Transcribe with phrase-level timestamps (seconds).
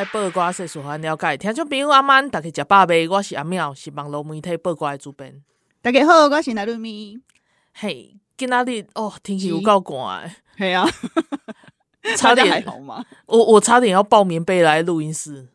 [0.00, 3.06] 拜暗头啊，报瓜世事还了解，听众朋友阿曼，大家食饱未？
[3.08, 5.42] 我是阿妙，是网络媒体报瓜的主编。
[5.82, 7.18] 大家好，我是奈露咪。
[7.74, 10.88] 嘿，今仔日哦，天气有够寒，嘿啊，
[12.16, 13.04] 差点还好吗？
[13.26, 15.48] 我我差点要抱棉被来录音室。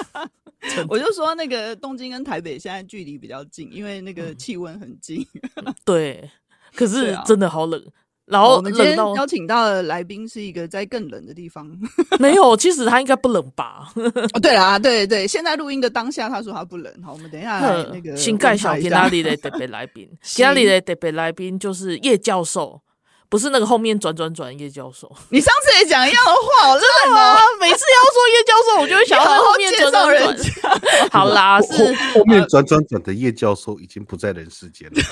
[0.88, 5.26] 我就说那个东京跟台北现在距离比较近，因为那个气温很近。
[5.56, 6.30] 嗯、对，
[6.74, 7.84] 可是真的好冷。
[8.26, 11.70] 然后我们今天邀请到的来宾是一个在更冷的地方，
[12.18, 13.86] 没有，其实他应该不冷吧？
[14.32, 16.90] 哦，对啦，对对，现在录音的当下他说他不冷。
[17.04, 17.60] 好，我们等一下
[17.92, 20.08] 那个新盖小天哪里的特别来宾，
[20.40, 22.80] 哪里的特别来宾就是叶教授，
[23.28, 25.14] 不是那个后面转转转叶教授。
[25.28, 27.38] 你上次也讲一样的话，好烂哦！
[27.60, 31.10] 每次要说叶教授，我就会想要在后面转转转。
[31.10, 35.02] 好啦，是后面转转转的叶教授已经不在人世间了。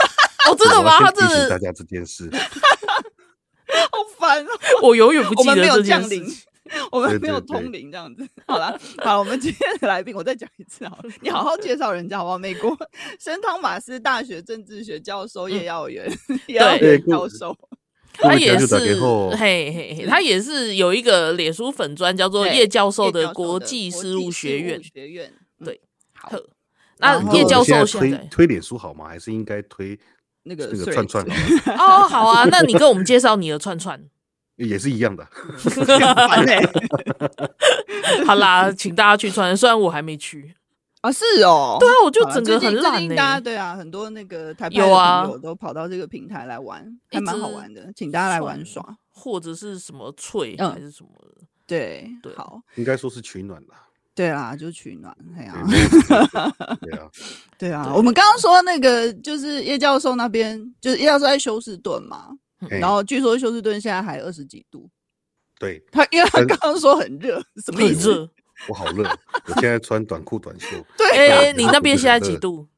[0.49, 0.99] 哦，真的吗？
[0.99, 2.29] 他真的大家这件事，
[3.91, 4.51] 好烦哦！
[4.83, 6.27] 我永远不记得我们没有这件事降临，
[6.91, 8.27] 我们没有通灵这样子。
[8.47, 12.39] 好了，好，我们今天的来宾，我再讲一次好了，你好好介绍人家好不好？
[12.39, 12.77] 美国
[13.19, 16.11] 圣汤马斯大学政治学教授叶耀元，
[16.47, 17.56] 叶耀元教授，
[18.14, 18.67] 他也是
[19.37, 25.33] 嘿嘿嘿，他也是有一个脸书粉专叫做叶教授的国际事务学院学院。
[25.64, 25.81] 对，
[26.14, 26.31] 好，
[26.98, 29.09] 那叶教授现在推脸书好吗？
[29.09, 29.98] 还是应该推？
[30.45, 31.25] 那个那个串串
[31.79, 34.03] 哦，好啊，那你跟我们介绍你的串串，
[34.57, 35.27] 也是一样的。
[38.27, 40.55] 好啦，请大家去穿，虽然我还没去。
[41.03, 51.09] 啊，是哦，对啊，我就整个很懒大家对啊，很多那个台有啊，都跑到这个平台来玩，还蛮好玩的，请大家来玩耍，或者是什么脆还是什么？
[51.67, 53.89] 对对，好，应该说是取暖啦。
[54.14, 55.64] 对啊，就取暖， 对啊，
[56.80, 57.11] 对啊，
[57.58, 57.92] 对啊。
[57.95, 62.28] 我们刚刚说那个就是叶教授那边，就是叶教授在休斯顿嘛，
[62.68, 64.89] 然后据说休斯顿现在还二十几度。
[65.58, 68.28] 对，他因为他刚刚说很热，什么意思？
[68.68, 69.02] 我好热，
[69.46, 70.68] 我现在穿短裤短袖。
[70.98, 72.68] 对，哎，你那边现在几度？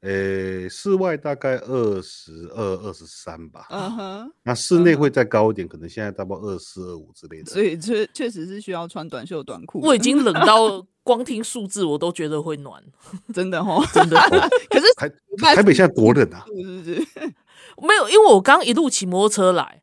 [0.00, 3.66] 呃，室外大概二十二、二十三吧。
[3.70, 7.50] 嗯哼，那室内会再高一点，可能现在大概二四、二五之类的。
[7.50, 9.80] 所以确确实是需要穿短袖短裤。
[9.80, 12.80] 我已经冷到光听数字我都觉得会暖，
[13.34, 14.16] 真的哦， 真的。
[14.70, 15.10] 可是台
[15.56, 16.44] 台北现在多冷啊？
[16.46, 17.06] 是不是？
[17.82, 19.82] 没有，因为我刚一路骑摩托车来，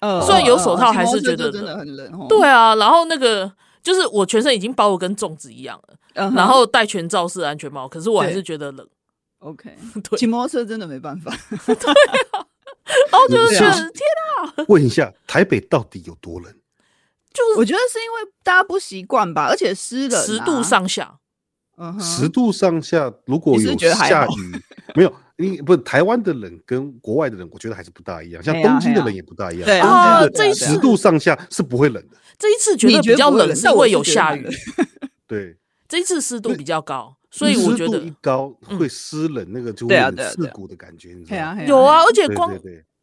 [0.00, 2.28] 呃，虽然有手套，还是觉得真的很冷。
[2.28, 8.86] 对啊，然后那个就是我全身已经包的跟粽子一样了，然后戴全罩式安全帽，可是我还是觉得冷。
[9.40, 9.76] OK，
[10.16, 11.30] 骑摩托车真的没办法。
[11.66, 12.46] 对啊，
[13.10, 13.56] 然后就是
[13.90, 14.02] 天
[14.36, 14.64] 啊！
[14.68, 16.52] 问一下，台北到底有多冷？
[17.32, 21.18] 就是我觉得是因为大家不习惯吧，而且湿冷，十度上下。
[21.76, 24.62] 嗯，十度上下，如果有下雨，
[24.94, 28.42] 没有，你不是台湾的冷跟国外的冷，我觉得还是不大一样。
[28.42, 29.64] 像东京的冷也不大一样。
[29.64, 32.16] 对啊，这一十度上下是不会冷的。
[32.38, 34.46] 这一次觉得比较冷，是因为有下雨。
[35.26, 35.56] 对，
[35.88, 37.16] 这一次湿度比较高。
[37.30, 41.62] 所以我觉得一高会湿冷，那个就会有刺骨的感觉，你知道吗？
[41.64, 42.52] 有啊，而且光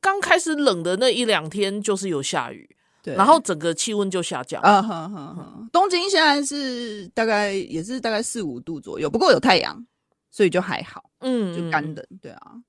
[0.01, 2.69] 刚开始冷的那一两天就是有下雨，
[3.03, 4.61] 然后整个气温就下降。
[4.61, 5.67] 啊哈哈哈！
[5.71, 9.85] 东京现在是大概也是大概四五度左右，不过有太阳，
[10.29, 11.09] 所以就还好。
[11.21, 12.05] 嗯，就干冷。
[12.21, 12.63] 对啊，嗯，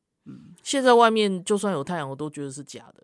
[0.62, 3.02] 现在外面就算有太阳，我都觉得是假的。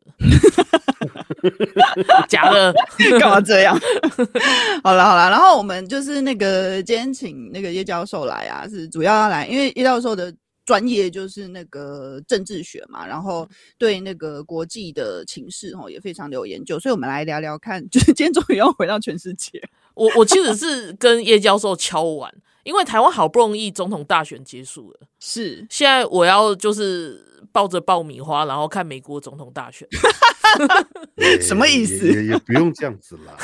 [2.28, 2.74] 假的，
[3.18, 3.78] 干嘛这样？
[4.82, 10.34] 好了好了，然后我们就是那个今天请那个叶教授来啊，是主要要来，因为叶教授的
[10.64, 19.62] 专业就是那个政治学嘛，然后对那个国际的情势哦也非常的有研究，所以我们来聊聊看， 就是今天终于要回到全世界。
[19.94, 29.86] 我我其实是跟叶教授敲完，因为台湾好不容易总统大选结束了，是现在我要就是抱着爆米花，然后看美国总统大选。
[31.40, 32.06] 什么意思？
[32.06, 33.36] 也也不用这样子啦。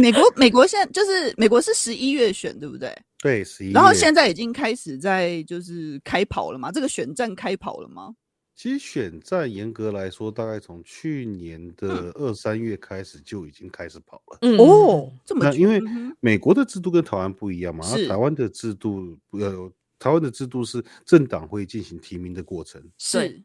[0.00, 2.96] 美国，美国现在就是美国是十一月选，对不对？
[3.18, 3.72] 对，十一月。
[3.72, 6.72] 然后现在已经开始在就是开跑了嘛？
[6.72, 8.14] 这个选战开跑了吗？
[8.54, 14.38] 其实选战严格来说，大概从去年的二三月开始就已经开始跑了。
[14.42, 15.80] 嗯哦，这么那因为
[16.20, 19.70] 美国的制度跟台湾不一样嘛，台湾的制度呃，
[20.02, 22.82] 台湾的制度是政党会进行提名的过程。
[22.98, 23.42] 是。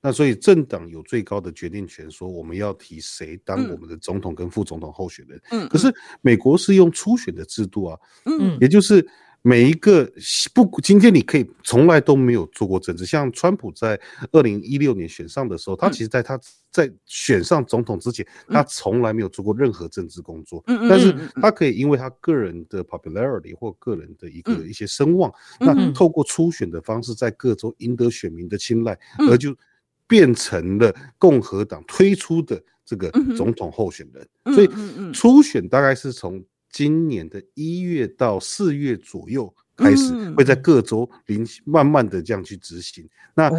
[0.00, 5.38] 那所以政党有最高的决定权，说我们要提谁当我们的总统跟副总统候选人。
[5.50, 5.92] 嗯，可是
[6.22, 9.06] 美国是用初选的制度啊，嗯，也就是。
[9.42, 10.04] 每一个
[10.54, 13.06] 不，今天你可以从来都没有做过政治。
[13.06, 13.98] 像川普在
[14.32, 16.38] 二零一六年选上的时候，他其实在他
[16.70, 20.62] 在选上总统之前，他从来没有做过任何政治工作。
[20.66, 28.98] 但是他可以因为他个人的 popularity 或个人的一个一些声望，那透过初选的方式，在各州赢得选民的青睐，
[29.30, 29.56] 而就
[30.06, 34.54] 变成了共和党推出的这个总统候选人。
[34.54, 34.68] 所以
[35.14, 36.44] 初选大概是从。
[36.70, 40.54] 今年的一月到四月左右开始，会在。
[40.62, 43.08] 各州临慢慢的这样去执行。
[43.34, 43.50] 那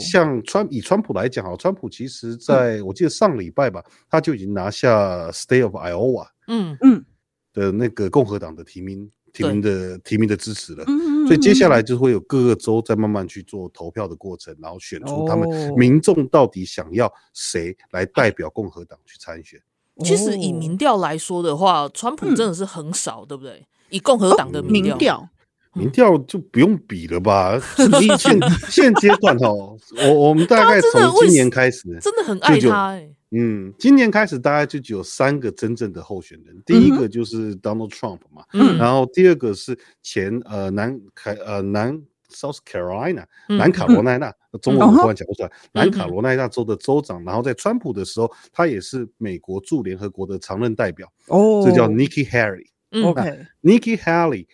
[0.00, 6.76] 像川以川普来讲啊，川普其实在我记得上礼拜吧，他就已经拿下 State of Iowa，嗯。
[6.80, 7.04] 嗯。
[7.52, 10.84] 的那个共和党的提名提名的提名的支持了。
[11.26, 19.60] 所以接下来就会有各个州在慢慢去做投票的过程，然后选出他们民众到底想要谁来代表共和党去参选。
[20.04, 23.66] 其实以民调来说的话，川普真的是很少，对不对？
[23.90, 25.28] 以共和党的民调，
[25.74, 27.58] 民调就不用比了吧？
[28.18, 28.38] 现
[28.68, 33.08] 现阶段哦，我我们大概从今年开始，真的很爱他哎。
[33.30, 42.00] 嗯，今年开始大概就只有三个真正的候选人，第一个就是 Donald Trump 嘛，嗯，然后第二个是前呃南凯呃南。
[42.32, 45.52] South Carolina，南卡罗来纳，中文我突然讲不出来。
[45.72, 51.10] 南卡罗来纳州的州长，然后在川普的时候，他也是美国驻联合国的常任代表。
[51.28, 52.66] 哦，这叫 Nikki Haley。
[53.04, 54.46] OK，Nikki Haley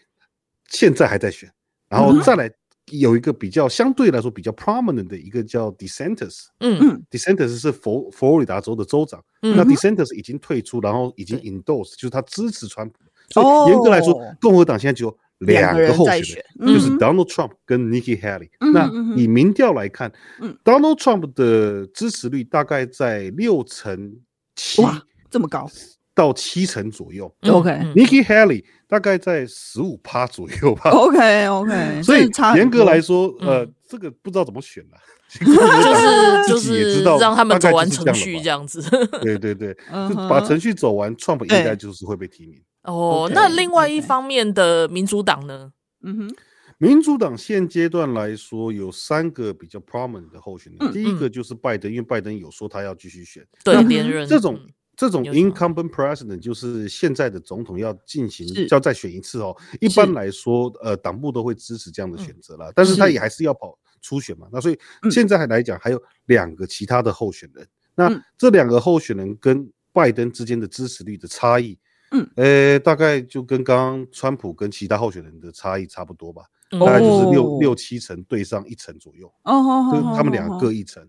[0.69, 1.51] 现在还在选，
[1.89, 2.51] 然后再来
[2.91, 6.47] 有一个比较相对来说比较 prominent 的一个叫 DeSantis。
[6.61, 9.23] 嗯嗯，DeSantis 是佛佛罗里达州的州长。
[9.41, 12.97] 那 DeSantis 已经退出，然后已经 endorse，就是他支持川普。
[13.31, 15.17] 所以严格来说，共和党现在只有。
[15.47, 18.51] 两个候选人，嗯、就是 Donald Trump 跟 Nikki Haley。
[18.61, 24.15] 嗯、那以民调来看，嗯、Donald Trump 的支持率大概在六成
[24.55, 25.01] 七，哇，
[25.31, 25.69] 这么高，
[26.15, 27.33] 到七成左右。
[27.43, 30.91] OK，Nikki Haley 大概在十五趴左右吧。
[30.93, 34.99] OK OK， 所以严格来说，呃，这个不知道怎么选了，
[36.47, 38.83] 就是就是让他们走完程序这样子。
[39.23, 39.75] 对对对，
[40.09, 42.61] 就把程序走完，Trump 应该就是会被提名。
[42.83, 45.73] 哦，那另外一方面的民主党呢？
[46.03, 46.37] 嗯哼，
[46.79, 50.93] 民主党现阶段来说有三个比较 prominent 的候选人。
[50.93, 54.27] 第一个就是拜登，因为拜登有说他要继续选，对连任。
[54.27, 54.61] 这种
[54.97, 59.57] 这种 incumbent president 就是现在的总统要进行要再选一次哦。
[59.81, 64.49] 一般来说，呃，党部都会支持这样的选择啦，但是他也还是要跑初选嘛。
[64.51, 67.65] 那所以现在还来讲，还有两个其他的候选人。
[67.95, 71.79] 那这两个候选人跟拜登之间的支持率的差异。
[72.13, 79.33] 嗯，诶，大概就跟刚刚川普跟其他候选人的差异差不多吧，大概就是六六七成对上一成左右。
[79.45, 81.09] 哦，就他们两个各一成。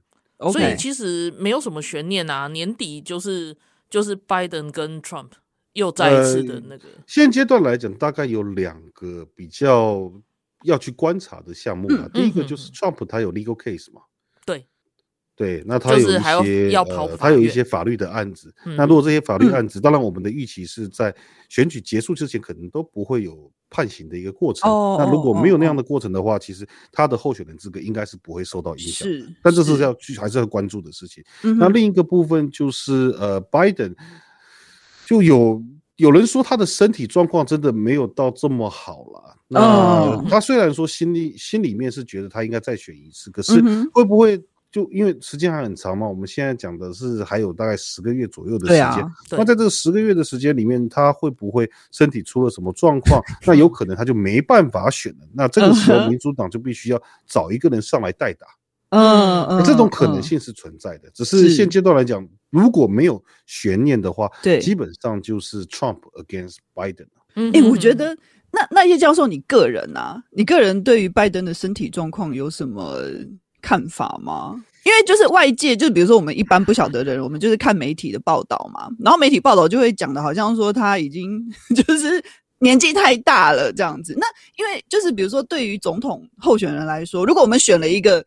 [0.52, 3.56] 所以其实没有什么悬念啊，年底就是
[3.90, 5.30] 就是拜登跟 Trump
[5.74, 6.86] 又再一次的那个。
[7.08, 10.12] 现阶段来讲，大概有两个比较
[10.64, 12.10] 要去观察的项目啊。
[12.14, 14.02] 第一个就是 Trump 他有 legal case 嘛。
[14.46, 14.68] 对。
[15.36, 18.54] 对，那他有一些呃，他有一些法律的案子。
[18.68, 21.14] 嗯、那如果这些法律案子，嗯、当然我们的预期是在
[21.50, 24.70] 选举结束之前，可能都不会有判刑的一个过程。
[24.70, 29.08] 哦、那如果没有那样的过程的话，哦、其实他的候选人资格应该是不会受到影响。
[29.08, 31.24] 是，但这是要去还是要关注的事情。
[31.42, 33.92] 是那另一个部分就是呃，拜登
[35.08, 35.63] 就有
[35.96, 39.36] 有人说他的身体状况真的没有到这么好了。
[39.48, 43.60] 那他虽然说心里心里面是觉得他应该再选一次，可是
[43.92, 44.40] 会不会？
[44.74, 48.82] 就因为时间还很长嘛，我们现在讲的是还有大概十个月左右的时间。
[48.82, 53.22] 啊、那在这十个月的时间里面，他会不会身体出了什么状况？
[53.46, 55.27] 那有可能他就没办法选了。
[55.32, 58.48] 那这个时候，民主党就必须要找一个人上来代打。
[58.89, 61.10] 嗯嗯，这种可能性是存在的。
[61.13, 67.06] 只是现阶段来讲，如果没有悬念的话，对，基本上就是 Trump against Biden。
[67.36, 68.18] 嗯，哎，我觉得
[68.51, 72.98] 那那叶教授，你个人啊，你个人对于拜登的身体状况有什么？
[73.63, 74.63] 看法吗？
[74.84, 78.89] 因为就是外界，就比如说我们一般不晓得的人，我们就是看媒体的报道嘛。
[79.00, 81.41] 然后媒体报道就会讲的，好像说他已经
[81.74, 82.22] 就是
[82.60, 84.13] 年纪太大了这样子。
[84.20, 84.27] 那
[84.58, 88.24] 因为就是比如说，对于总统候选人来说，如果我们选了一个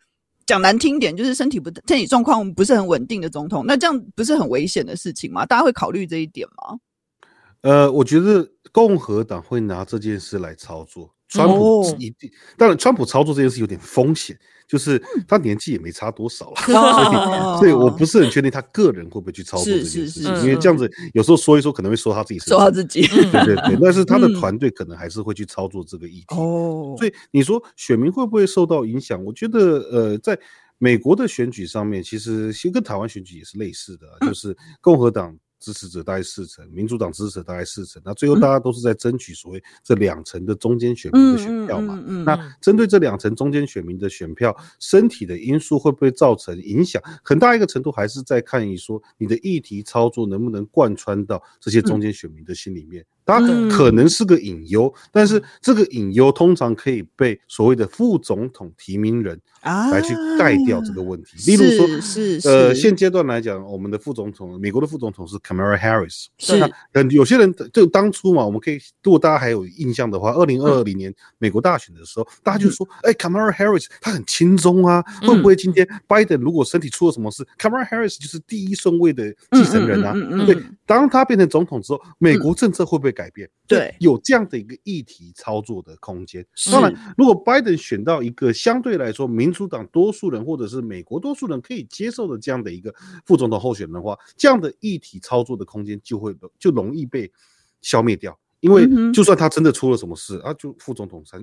[0.46, 5.44] 讲难听点，就是身体不身体状况不是很稳定的总统，那这样不是很危险的事情吗？
[5.44, 6.78] 大家会考虑这一点吗？
[7.60, 11.10] 呃，我觉得共和党会拿这件事来操作。
[11.28, 26.36] 川普一定，当然，川普操作这件事有点风险，就是他年纪也没差多少了，所以，所以我不是很确定他个人会不会去操作这件事情，因为这样子有时候说一说可能会说他自己，说他自己，对对对，但是他的团队可能还是会去操作这个议题。
[26.36, 29.22] 哦，所以你说选民会不会受到影响？
[29.24, 30.38] 我觉得，呃，在
[30.78, 35.36] 美国的选举上面，其实其实跟台湾选举也是类似的，就是共和党。
[35.58, 41.94] 支持者大概四成，民主党支持者大概四成，那最后大家都是在争取所谓这两成的中间选民的选票嘛。
[41.94, 47.02] 嗯嗯嗯嗯、那针对这两成中间选民的选票，身体的因素会不会造成影响？
[47.24, 53.04] 很大一个程度还是在看你说你的议题操作能不能贯穿到这些中间选民的心里面。
[53.26, 61.36] 它可能是个隐忧，但是这个隐忧通常可以被所谓的副总统提名人来去盖掉这个问题。
[61.44, 66.26] 例如说，是呃，现阶段来讲，我们的副总统，美国的副总统是 Kamala Harris。
[66.38, 66.56] 是。
[66.92, 80.14] 那有些人就当初嘛，我们可以，如果大家还有印象的话，二零二零年美国大选的时候，大家就说，哎，Kamala Harris 他很轻松啊，会不会今天 Biden 如果身体出了什么事，Kamala Harris 就是第一顺位的继承人啊？
[80.46, 80.56] 对，
[80.86, 86.46] 当他变成总统之后，美国政策会不会改变，对，有这样的一个议题操作的空间。
[86.70, 92.94] 当然，如果拜登选到一个相对来说民主党多数人或者是美国多数人可以接受的这样的一个
[93.24, 97.32] 副总统候选人的话，这样的议题操作的空间就会就容易被
[97.80, 98.38] 消灭掉。
[98.60, 101.38] 因为就算他真的出了什么事啊，就副总统才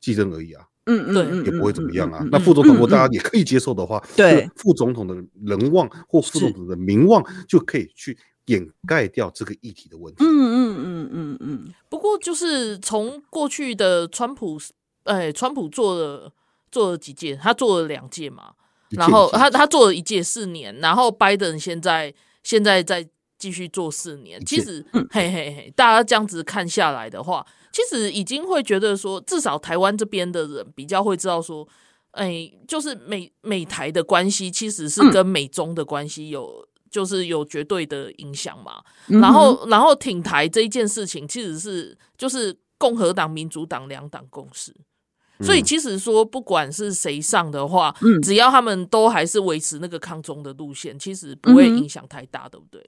[0.00, 2.26] 继任而已啊，嗯嗯，也不会怎么样啊。
[2.30, 5.14] 那副总统如果大家也可以接受的话，对副总统的
[5.44, 8.16] 人望或副总统的名望就可以去。
[8.48, 10.24] 掩盖掉这个议题的问题。
[10.24, 11.74] 嗯嗯嗯嗯嗯。
[11.88, 14.58] 不过就是从过去的川普，
[15.04, 16.32] 哎，川普做了
[16.70, 18.52] 做了几届，他做了两届嘛，
[18.90, 22.12] 然后他他做了一届四年，然后拜登现在
[22.42, 24.44] 现在在继续做四年。
[24.44, 31.68] 其实，嘿嘿嘿，大家这样子看下来的话，其实已经会觉得说，至少台湾这边的人比较会知道说，
[32.12, 36.66] 哎，就是美美台的关系其实是跟美中的关系有。
[36.90, 44.74] 就是有绝对的影响嘛，然后然后挺台这一件事情，其实是就是共和党、民主党两党共识，
[45.40, 52.84] 所以其实说不管是谁上的话，只要他们都还是维持那个抗中的路线，其实不会影响太大，对不对？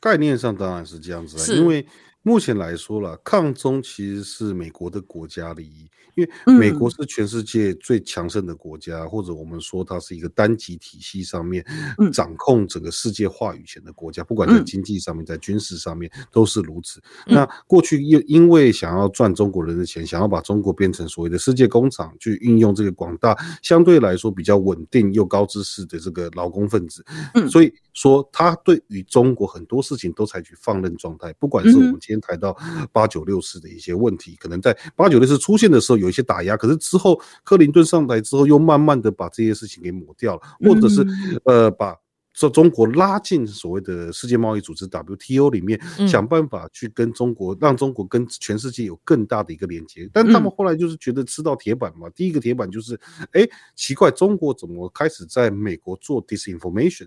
[0.00, 1.86] 概念上当然是这样子，因为
[2.22, 5.88] 目前来说了，抗中其实是美国的国家利益。
[6.16, 11.64] 因为美国是全世界最强盛的国家，或者我们说它是一个单极体系上面
[12.12, 17.00] 掌控整个世界话语权的国家，不管在经济上面，在军事上面都是如此。
[17.26, 27.04] 那过去又因为想要赚中国人的钱，想要把中国变成所谓的世界工厂，去运用这个广大相对来说比较稳定又高知识的这个劳工分子，
[27.48, 31.32] 所以说他对于中国很多事情都采取放任状态。
[31.38, 32.54] 不管是我们今天谈到
[32.92, 36.10] 八九六四的一些问题，可能在八九六四出现的时候有。
[36.10, 41.06] 一些打压，可是之后克林顿上台之后，又慢慢的把这些事情给抹掉了，或者是
[41.44, 41.96] 呃，把
[42.32, 50.10] 这中国拉进所谓的世界贸易组织 WTO 里面，想办法去跟中国，让中国跟全世界有更大的一个连接。
[50.12, 52.98] 但他们后来就是觉得吃到铁板嘛，第一个铁板就是，
[53.30, 57.06] 哎，奇怪，中国怎么开始在美国做 disinformation？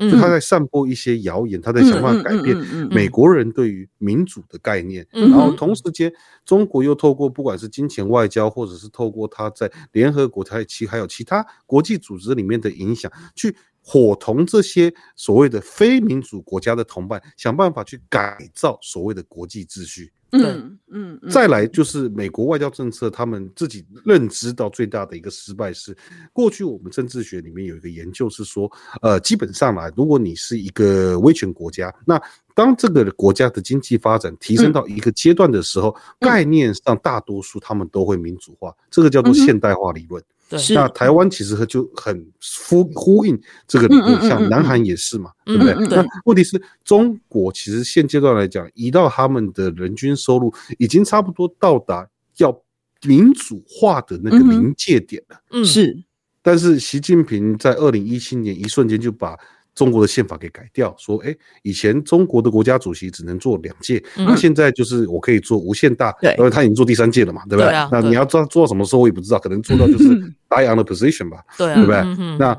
[0.00, 2.56] 就他在散播一些谣言，他在想办法改变
[2.90, 6.10] 美国人对于民主的概念，然后同时间，
[6.44, 20.12] 中国又透过不管是金钱外交，或者是透过他在联合国、台其还有其他国际组织里面的影响，去伙同这些所谓的非民主国家的同伴，想办法去改造所谓的国际秩序。
[20.32, 25.96] 嗯嗯，再来就是美国外交政策，他们自己认知到最大的一个失败是，
[26.32, 28.70] 过去我们政治学里面有一个研究是说，
[29.02, 32.20] 呃，基本上来，如果你是一个威权国家，那
[32.54, 40.22] 当这个国家的经济发展提升到一个阶段的时候，概念上大多数他们都会民主化，这个叫做现代化理论。
[40.50, 42.26] 对，那台湾其实就很
[42.68, 45.74] 呼呼应这个理论，像南韩也是嘛，对不对？
[45.86, 52.04] 那问题是中国其实现阶段来讲，移到他们的人均收入已经差不多到达
[52.38, 52.60] 要
[53.02, 55.40] 民主化的那个临界点了。
[55.52, 55.96] 嗯，是。
[56.42, 59.38] 但是习近平在二零一七年一瞬间就把。
[59.80, 67.72] 中国的宪法给改掉，说，哎，以前中国的国家主席只能做两届，那现在就是我可以做无限大，因为他已经做第三届了嘛，对不对？
[67.90, 70.04] 那你要做做到什么时候，我也不知道，可能做到就是
[70.50, 72.36] die on the position 吧，对不对？
[72.38, 72.54] 那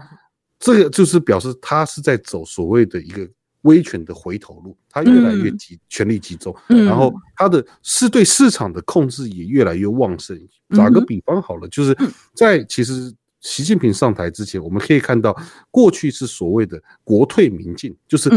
[0.59, 3.29] 这个就是表示他是在走所谓的一个
[3.61, 10.35] 威权的回头路，他越来越集权力集中，然后他的是对市场的控制也越来越旺盛。
[10.75, 11.95] 打个比方好了，就是
[12.33, 13.13] 在其实。
[13.41, 15.35] 习近平上台之前，我们可以看到，
[15.69, 18.29] 过去是所谓的国退民进，就是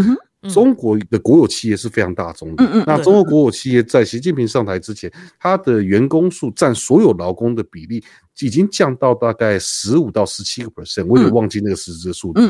[0.50, 2.64] 中国的国有企业是非常大宗的。
[2.86, 8.02] 那中国国有企业在习近平上台之前，它的员工数占所有劳工的比例
[8.40, 12.40] 已经降到大概十五到十七个 percent，我也忘记那个实质的数字。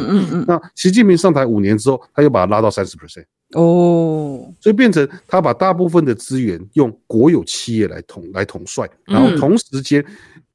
[0.46, 3.25] 那习近平上台五年之后，他又把它拉到三十 percent。
[3.54, 10.04] 哦，所以变成他把大部分的资源用国有企业来统来统帅，然后同时间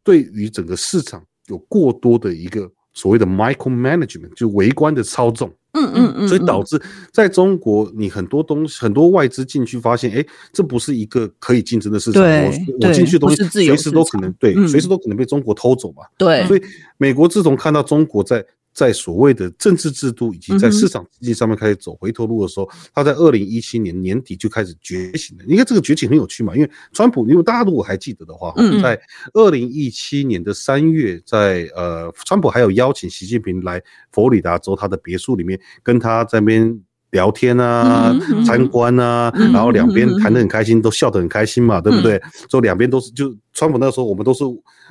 [0.03, 1.21] 对于整个市场。
[1.49, 5.51] 有过多的一个所谓的 micro management，就微观的操纵。
[5.73, 6.81] 嗯嗯嗯，所以导致
[7.13, 12.23] 在中国，你很多东西，很多外资进去，发现，哎，这不是一个可以竞争的市场。
[12.23, 12.51] 我
[12.81, 16.01] 我进去的东西随时都可能对，随时都可能被中国偷走嘛。
[16.17, 16.61] 对，所以
[16.97, 18.43] 美国自从看到中国在
[18.79, 25.43] 在所谓的政治制度以及在市场经济上面开始走回头路的时候，他在二零一七年年底就开始觉醒了。
[25.45, 28.97] 你看这个觉醒很有趣嘛，因为川普，因为大家如果还记得的话，在
[29.33, 33.83] 二零一七年的三月，在呃，川普还有邀请习近平来
[34.13, 36.79] 佛罗里达州他的别墅里面跟他在那边
[37.11, 42.21] 聊天啊、参观啊，然后两边谈得很开心，都笑得很开心嘛，对不对？
[42.49, 44.43] 所以两边都是就川普那时候，我们都是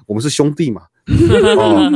[0.06, 0.82] 我们是兄弟嘛。
[1.56, 1.90] 哦，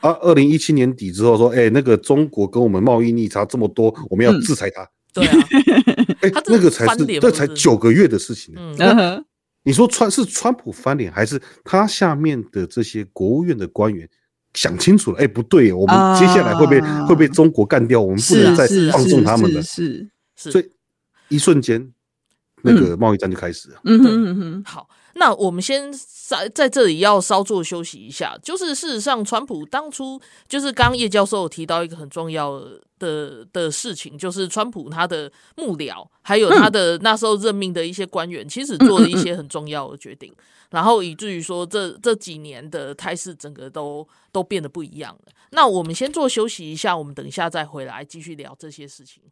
[0.00, 4.82] 啊，二零一七年底之后说，哎、欸，那个中国跟我们贸易逆差这么多，我们要制裁他。
[4.82, 5.36] 嗯、对啊，
[6.20, 8.54] 哎、欸，那个才是，这才九个月的事情。
[8.56, 9.24] 嗯，
[9.62, 14.06] 你说川是川普翻脸，还是他下面的这些国务院的官员
[14.54, 15.18] 想清楚了？
[15.18, 19.62] 哎、欸，不对，我们接下来会被、啊、会被中国干掉，我们不能再放纵他们了。
[19.62, 20.70] 是，是，是，所以
[21.28, 21.92] 一瞬间，
[22.62, 23.76] 那个贸易战就开始了。
[23.84, 24.88] 嗯嗯嗯，好。
[25.14, 25.92] 那我们先
[26.26, 32.60] 在在这里要稍作休息一下，就是事实上，川普当初就是刚刚叶教授有提到一个很重要
[32.98, 40.34] 的的事情，就是川普他的幕僚还有他的那时候任命的一些官员，其实做了一些很重要的决定，
[40.70, 45.32] 然后以至于说这这几年的态势整个都都变得不一样了。
[45.50, 49.22] 那我们先做休息一下，我们等一下再回来继续聊这些事情。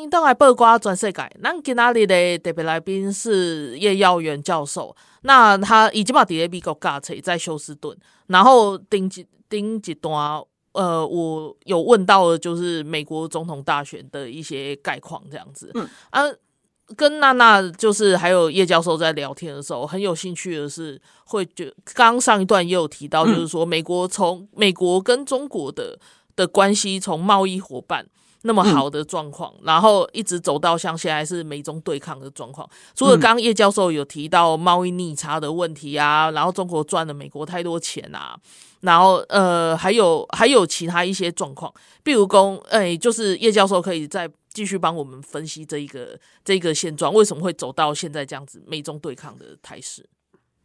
[0.00, 1.30] 欢迎登来报瓜转世界。
[1.40, 4.96] 那今天的特别来宾是叶耀元教授。
[5.24, 7.94] 那他已经把 D A B 给搞成在休斯顿。
[8.28, 15.70] 然后顶几顶几段，呃，我有问到的就是美国总统大选的一些概况这样子。
[15.74, 16.22] 嗯啊，
[16.96, 25.98] 跟娜娜就是还有叶教授在聊天的时候，很有兴趣的是，会觉刚上一段也有提到，就是说美国从美国跟中国的
[26.34, 28.06] 的关系从贸易伙伴。
[28.42, 32.68] 那么好的状况，嗯，然后一直走到像现在是美中对抗的状况。
[32.94, 38.38] 除了刚刚叶教授有提到贸易逆差的问题啊，然后中国赚了美国太多钱啊，
[38.80, 41.72] 然后呃还有还有其他一些状况，
[42.02, 50.08] 比如说，哎，就是叶教授可以再继续帮我们分析这一个这一个现状，为什么会走到现在这样子美中对抗的态势？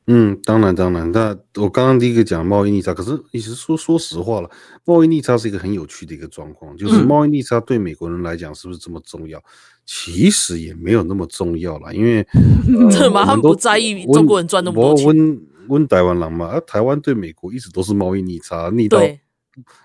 [0.07, 4.49] 嗯，当然当然，那我刚刚第一个讲贸易逆差，可是你是说说实话了，
[4.85, 9.39] 贸易逆差是一个很有趣的一个状况，就是贸易逆差对美国人来讲是不是这么重要？
[9.39, 9.43] 嗯、
[9.85, 12.25] 其实也没有那么重要了，因为
[12.91, 15.07] 这嘛，他们不在意中国人赚那么多钱。
[15.07, 18.99] 温温台湾人嘛，台湾对美国一直都是贸易逆差，逆到。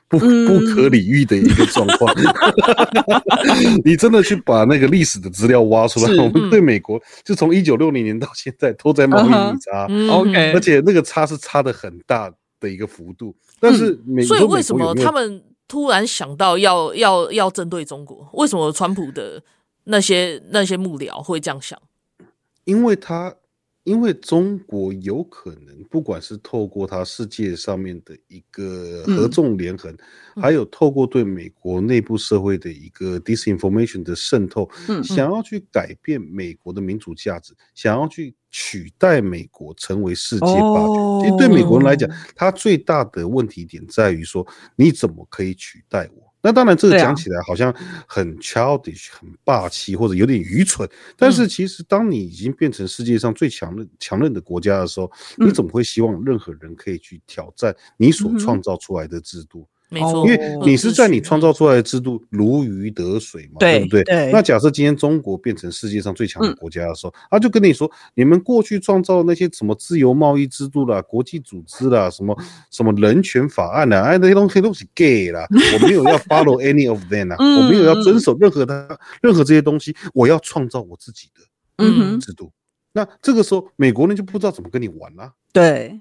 [0.09, 13.35] 不不可理喻的一个状况，嗯、 你真的去把那个历史的资料挖出来，我们对美国就从一九六零年到现在都在贸易逆差，OK，而且那个差是差的很大的一个幅度。
[13.61, 18.29] 但是美，所以为什么他们突然想到要要要针对中国？
[18.33, 19.43] 为什么川普的
[19.85, 21.81] 那些那些幕僚会这样想？
[22.65, 23.35] 因为他。
[23.85, 29.91] 因为中国有可能，不管是透过它世界上面的一个合纵连横，
[30.37, 34.69] 嗯、还有透过对美国内部社会的一个 disinformation 的渗透，
[35.03, 41.01] 想要去改变美国的民主价值，想要去取代美国成为世界霸权。
[41.01, 46.30] 哦、其实对美国人来讲，他最大的问题点在于说，你怎么可以取代我？
[46.43, 47.75] 那当然，这个讲起来好像
[48.07, 50.89] 很 childish、很霸气，或者有点愚蠢。
[51.17, 59.69] 但是，其实当你已经变成世界上最强的、强韧的国家的时候，你怎么会希望任何人可以去挑战你所创造出来的制度？
[59.91, 64.31] 没错，因为你是在你创造出来的制度如鱼得水嘛，对不对？
[64.33, 72.37] 那假设今天中国变成世界上最强的国家的时候，他就跟你说，你们过去创造那些什么自由贸易制度啦、国际组织啦、什么
[72.71, 81.43] 什么人权法案啦，哎，那些东西都是 gay 啦， 我没有要 follow any of them 啊，我没有要遵守任何的任何这些东西，我要创造我自己的
[81.79, 82.53] 嗯制度。
[82.93, 85.33] 那这个时候，美国人就不知道怎么跟你玩了。
[85.53, 86.01] 对。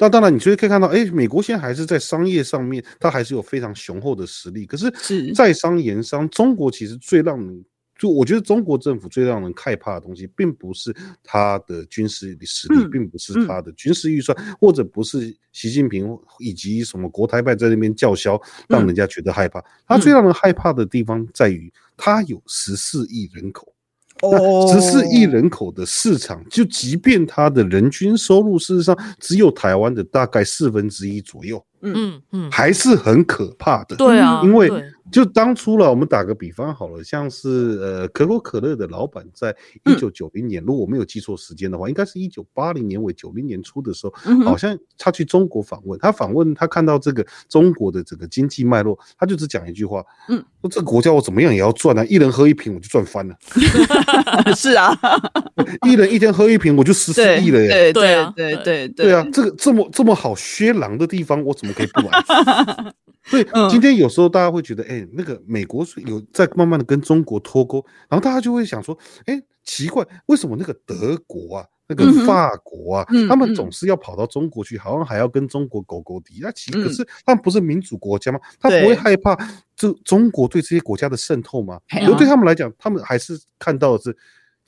[0.00, 4.64] 那当然，你就会可以看到，哎，美国现在还是在商业上面，它还是有非常雄厚的实力。
[4.64, 4.90] 可是，
[5.34, 7.62] 在商言商，中国其实最让人，
[7.98, 10.90] 就我觉得中国政府最让人害怕的东西，并不是
[11.22, 19.62] 它的军事实力，并不是它的军事预算，或者不是习近平以及什么国台办在那边叫嚣，让人家觉得害怕。
[19.86, 23.70] 它最让人害怕的地方在于，它有十四亿人口。
[24.22, 32.22] 那十四亿人口的市场，就即便它的人均收入事实上只有台湾的大概四分之一左右，嗯。
[32.32, 33.96] 嗯，还是很可怕的。
[33.96, 34.70] 对啊，因为。
[35.10, 39.52] 就当初了，我们打个比方好了，像是呃可口可乐的老板在
[39.84, 53.34] 一九九零年，嗯、如果我没有记错时间的话，应该是一九八零年尾九零年初的时候，嗯、好像他去中国访问，他访问他看到这个中国的整个经济脉络，他就只讲一句话，嗯，说这个国家我怎么样也要赚啊，一人喝一瓶我就赚翻了，
[54.54, 54.96] 是啊，
[55.88, 58.54] 一人一天喝一瓶我就十四亿了耶，对对啊对。
[58.58, 58.86] 对。
[58.90, 62.24] 对啊，这个这么这么好削狼的地方，我怎么可以不玩？
[63.24, 76.40] 所以今天有时候大家会觉得，哎、欸，那个美国有在慢慢的跟中国脱钩，然后大家就会想说，哎、欸，奇怪，为什么那个德国啊，那个法国啊，嗯、他们总是要跑到中国去，好像还要跟中国勾勾底？
[76.40, 78.40] 那其实可是他们不是民主国家吗？
[78.58, 79.36] 他不会害怕
[79.76, 81.78] 这中国对这些国家的渗透吗？
[81.88, 84.16] 对，对他们来讲，他们还是看到的是。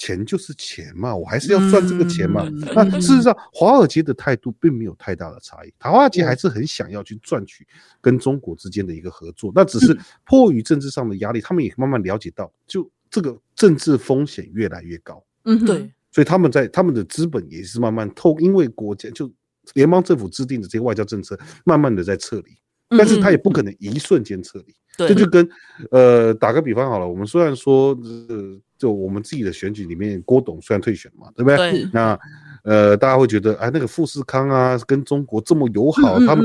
[0.03, 2.43] 钱就是钱嘛，我还是要赚这个钱嘛。
[2.49, 7.65] 嗯、那事实上，华尔街的态度并没有太大的差异，华尔街还是很想要去赚取
[8.01, 9.53] 跟中国之间的一个合作。
[9.55, 15.23] 那只是迫于政治上的压力，他们也慢慢了解到，就这个政治风险越来越高。
[15.45, 15.89] 嗯，对。
[16.11, 19.31] 所以他们在他们的资本也是慢慢透，因为国家就
[19.75, 22.59] 联邦政府制定的这些外交政策，慢慢的在撤离。
[22.99, 24.75] 但是他也不可能一瞬间撤离。
[24.97, 25.49] 这、嗯、就跟
[25.93, 27.97] 呃打个比方好了，我们虽然说
[28.29, 28.59] 呃。
[28.83, 31.71] 就我们自己的选举里面，郭董虽然退选嘛，对不对？
[31.71, 31.89] 对。
[31.93, 32.19] 那
[32.65, 36.45] 呃，大家会觉得，哎，那个富士康啊，跟中国这么友好，嗯、他们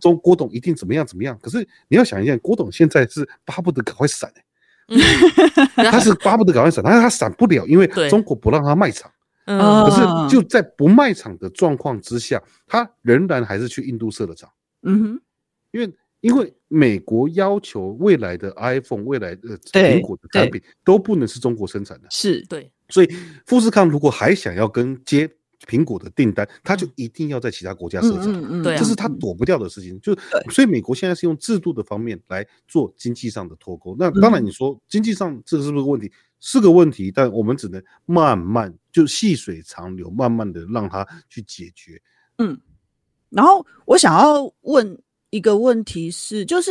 [0.00, 1.38] 中郭董一定怎么样怎么样？
[1.42, 4.32] 可是你要想一下，郭董现在是巴不得赶快闪、
[5.76, 9.10] 他是巴不得赶快闪，但是他闪不了，因为中国不让他卖场。
[9.44, 9.84] 嗯。
[9.84, 14.48] 可是就在不卖场的状况之下，他仍然还是去印度设了厂。
[14.84, 15.20] 嗯哼。
[15.70, 15.94] 因为。
[16.24, 22.72] 因为美国要求未来的 iPhone、未来的苹果的产品都不能是中国生产的，是对。
[22.88, 23.08] 所以
[23.44, 25.30] 富士康如果还想要跟接
[25.66, 30.00] 苹果的订单，他就一定要在其他国家设厂，嗯嗯，这是他躲不掉的事情。
[30.00, 30.16] 就
[30.50, 33.94] 所以美国现在是用制度的方面来做经济上的脱钩。
[33.98, 36.10] 那当然你说经济上这个是不是个问题？
[36.40, 42.00] 是个问题，但我们只能慢慢就细水长流，慢慢的让它去解决。
[42.38, 42.58] 嗯，
[43.28, 44.98] 然后我想要问。
[45.34, 46.70] 一个问题是，就是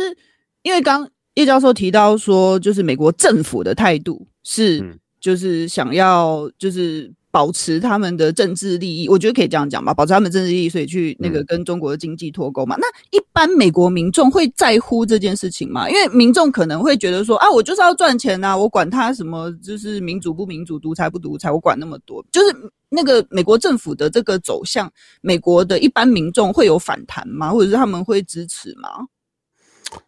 [0.62, 12.76] 因为刚叶教授提到说，就是美国政府的态度是，就是想要就是保持他们的政治利益，我觉得可以这样讲吧，保持他们的政治利益，所以去那个跟中国的经济脱钩嘛。
[12.76, 15.90] 那一般美国民众会在乎这件事情吗？
[15.90, 22.54] 因为民众可能会觉得说，啊，我就是要赚钱呐，我管他什么，就是民主不民主，独裁不独裁，我管那么多，就是。
[22.96, 24.88] 那个美国政府的这个走向，
[25.20, 27.50] 美国的一般民众会有反弹吗？
[27.50, 28.88] 或者是他们会支持吗？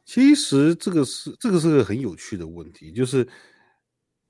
[0.04, 3.26] 其实这个是这个是个很有趣的问题，就是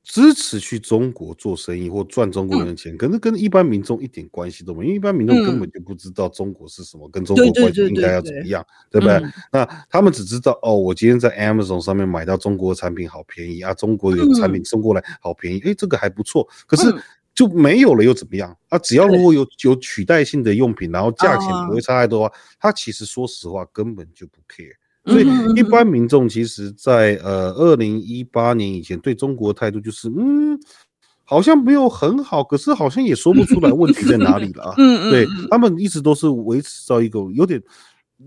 [0.06, 9.16] 支持去中国做生意或赚中国人的钱，嗯、可是跟一般民众一点关系都没有，因为一般民众根本就不知道中国是什么，嗯、跟中国关系应该要怎么样，对不对？
[9.16, 16.88] 嗯、那他们只知道哦，我今天在 Amazon 上面买到中国的产品好便宜啊，中国有产品送过来好便宜，哎、嗯，这个还不错，可是。
[16.90, 17.02] 嗯
[17.36, 18.78] 就没有了又怎么样啊？
[18.78, 24.72] 只要如果有有取代性的用品，然后价钱不会差太多的话，他其实说实话根本就不 care。
[25.06, 30.58] 所以一般民众其实在呃二零一八年以前对中国态度就是嗯。
[31.28, 34.74] 好像没有很好，可是好像也说不出来问题在哪里了啊。
[34.78, 37.60] 嗯嗯，对他们一直都是维持到一个有点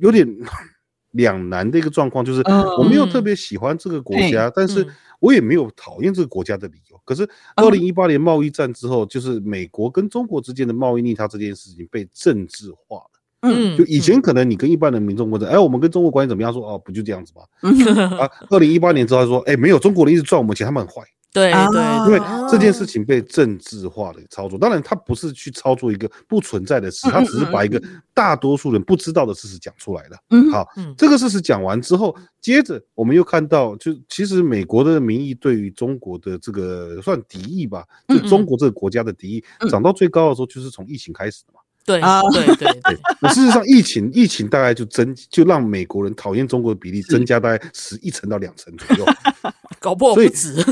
[0.01, 0.27] 有点
[1.11, 2.43] 两难的一个状况，就是
[2.77, 4.85] 我没有特别喜欢这个国家，但是
[5.21, 7.01] 我也没有讨厌这个国家的理由。
[7.05, 13.18] 可是二零一八年贸易战之后，就是美国跟中国之间的贸易逆差这件事情被政治化了。
[13.41, 16.51] 嗯，就以前可能你跟一般的民众问的，哎，我们跟中国关系怎么样？
[16.51, 18.17] 说哦，不就这样子吗？
[18.17, 21.01] 啊，二零一八年之后他说，哎，没有，中国人一直赚我们钱，他们很坏。
[21.31, 27.79] 对对，因为这件事情被政治化的操作，当然他不是去操作一个不存在的事，他只是把一个
[28.15, 30.17] 大多数人不知道的事实讲出来了。
[30.31, 41.59] 嗯，好，这个事实讲完之后，接着我们又看到，就其实美国的民意对于中国的这个算敌意吧，就中国这个国家的敌意涨到最高的时候，就是从疫情开始的嘛。
[41.85, 42.97] 对啊，对对对。
[43.19, 49.05] 那 事实上，疫情疫情大概就增，就让美国人讨厌中国的比例增加大概十一成到两成左右，
[49.79, 50.63] 搞不好不止。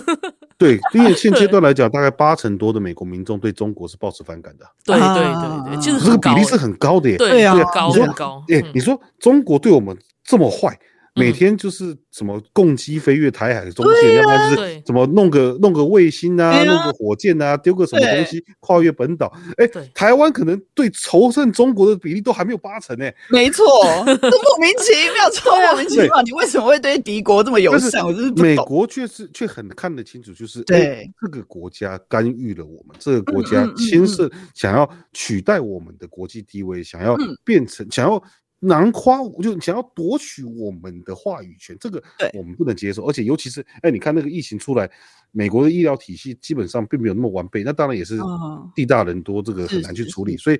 [0.57, 4.65] 对，因为现阶段来讲，大概八成多的美国民众对中国是抱持反感的。
[4.83, 7.17] 对对对对，其实这个比例是很高的耶。
[7.17, 8.43] 对啊，高很高。
[8.49, 10.77] 哎，你说中国对我们这么坏？
[11.17, 19.31] 每天就是什么共机飞越台海的中线，要不然就是怎么弄个弄个卫星啊，弄个火箭啊，丢个什么东西跨越本岛。
[19.57, 23.09] 哎，台湾可能对仇恨中国的比例都还没有八成呢。
[23.29, 23.65] 没错，
[24.05, 26.21] 这莫名其妙， 超莫名其妙。
[26.21, 28.05] 你为什么会对敌国这么友善？
[28.05, 38.21] 我就是美国却是却很看得清楚，就是对这个国家干预了我们，这个国家牵涉想要取代我们的国际地位，想要变成想要。
[38.59, 42.01] 囊括就想要夺取我们的话语权，这个
[42.33, 43.05] 我们不能接受。
[43.05, 44.89] 而且尤其是哎，你看那个疫情出来，
[45.31, 48.17] 美国的医疗体系基本上并没有那么完备，那当然也是
[48.73, 50.35] 地大人多，这个很难去处理。
[50.37, 50.59] 所以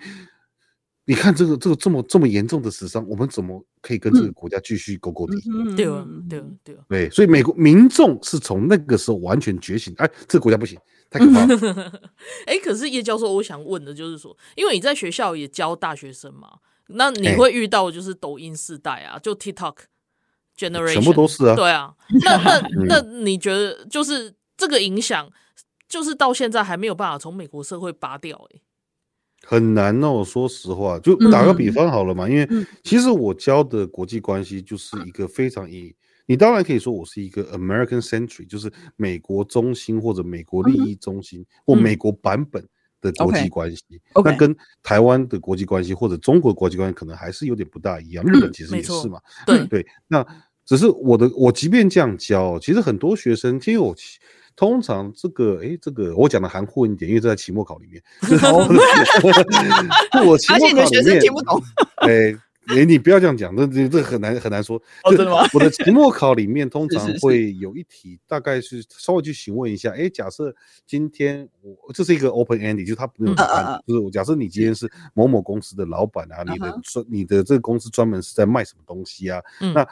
[1.06, 5.36] 你看这个这个这么这么严重的死伤，我们怎么可以跟这个国家继续勾勾底？
[5.76, 5.86] 对
[6.30, 10.78] 对对对，所以美国民众是从那个时候完全觉醒，哎，这个国家不行，
[11.10, 12.02] 太可怕了。
[12.46, 16.60] 哎，可是叶教授，我想问的就是说，因为你在学校也教大学生嘛。
[16.89, 19.76] 那你会遇到就是抖音世代啊，就 TikTok
[20.58, 21.56] generation，全部都是啊。
[21.56, 25.30] 对啊， 那那那你觉得就是这个影响，
[25.88, 28.62] 就是到现在还没有办法从美国社会拔掉诶、欸，
[29.45, 30.23] 很难哦。
[30.23, 32.47] 说实话，就打个比方好了嘛，因为
[32.84, 35.95] 其实我教的国际关系就是一个非常以，
[36.26, 42.67] 你当然可以说我是一个 American century，就是美国中心或者美国利益中心或美国版本。
[43.02, 43.84] 的国际关系，
[44.24, 48.26] 那跟台湾的国际关系或者中国国际关系可能还是有点不大一样。
[48.26, 49.86] 日本其实也是嘛，对对。
[50.08, 50.26] 那
[50.66, 53.96] 只是我的，我即便这样教，其实很多学生，因为我
[54.56, 58.02] 通常这个，哎，这个我讲的含糊一点，因为这在期末考里面。
[58.52, 58.68] 我
[59.18, 59.90] 期末考里面，
[60.56, 61.62] 而且你的学生听不懂。
[61.98, 62.36] 哎。
[62.68, 64.78] 哎，你不要这样讲，这这这很难很难说。
[65.04, 65.48] 哦，真的吗？
[65.54, 69.92] 我的期末考里面 通常会有一题，大概是稍微去询问一下。
[69.92, 70.54] 哎，假设
[70.86, 79.42] 今天我这是一个 open ending，就是他不用答案，就是我假设你今天是某某公司的老板啊，你的专你的这个公司专门是在卖什么东西啊？
[79.74, 79.88] 那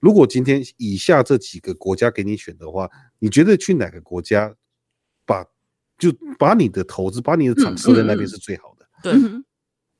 [0.00, 4.54] 如果今天以下这几个国家给你选的话，你觉得去哪个国家
[5.24, 5.44] 把
[5.96, 8.86] 就把你的投资把你的厂设在那边是最好的？
[9.02, 9.18] 对，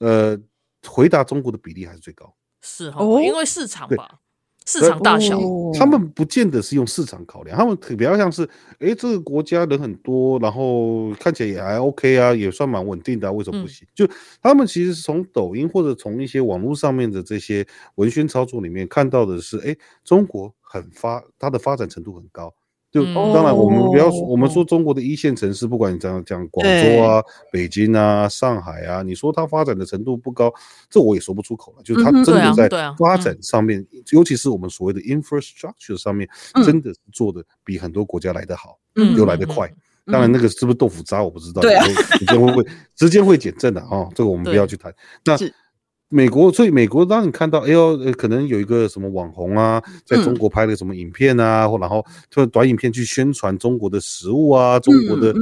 [0.00, 0.38] 呃。
[0.86, 4.20] 回答中国的比例还是最高，是哦，因为市场吧，
[4.66, 5.38] 市场大小，
[5.74, 13.88] 他们不见得是用市场考量，他们比较像是，哎，这个国家人很多，然后看起来也还 OK 啊，也算蛮稳定的，为什么不行？
[13.94, 14.06] 就
[14.42, 22.54] 他们其实从抖音或者从一些网络上面的这些文宣操作里面看到的是，哎，中国很发，它的发展程度很高。
[22.90, 27.22] 就当然，我们不要说，我们说中国的一线城市，不管你讲讲广州啊、
[27.52, 30.50] 北京啊、上海啊，你说它发展的程度不高，
[30.88, 31.82] 这我也说不出口了。
[31.82, 36.26] 就是它真的在发展上面，尤其是我们所谓的 infrastructure 上面，
[36.64, 39.70] 真的是做的比很多国家来得好，又来得快。
[40.06, 41.60] 当然，那个是不是豆腐渣，我不知道。
[41.60, 41.84] 对啊，
[42.18, 44.08] 时间会不会时间会减震的啊？
[44.14, 44.90] 这个我们不要去谈。
[45.24, 45.36] 那。
[46.10, 55.34] 美国，所以美国，当你看到，哎呦，可能有一个什么网红啊，在中国拍了什么影片啊，或然后就短影片去宣传中国的食物啊，中国的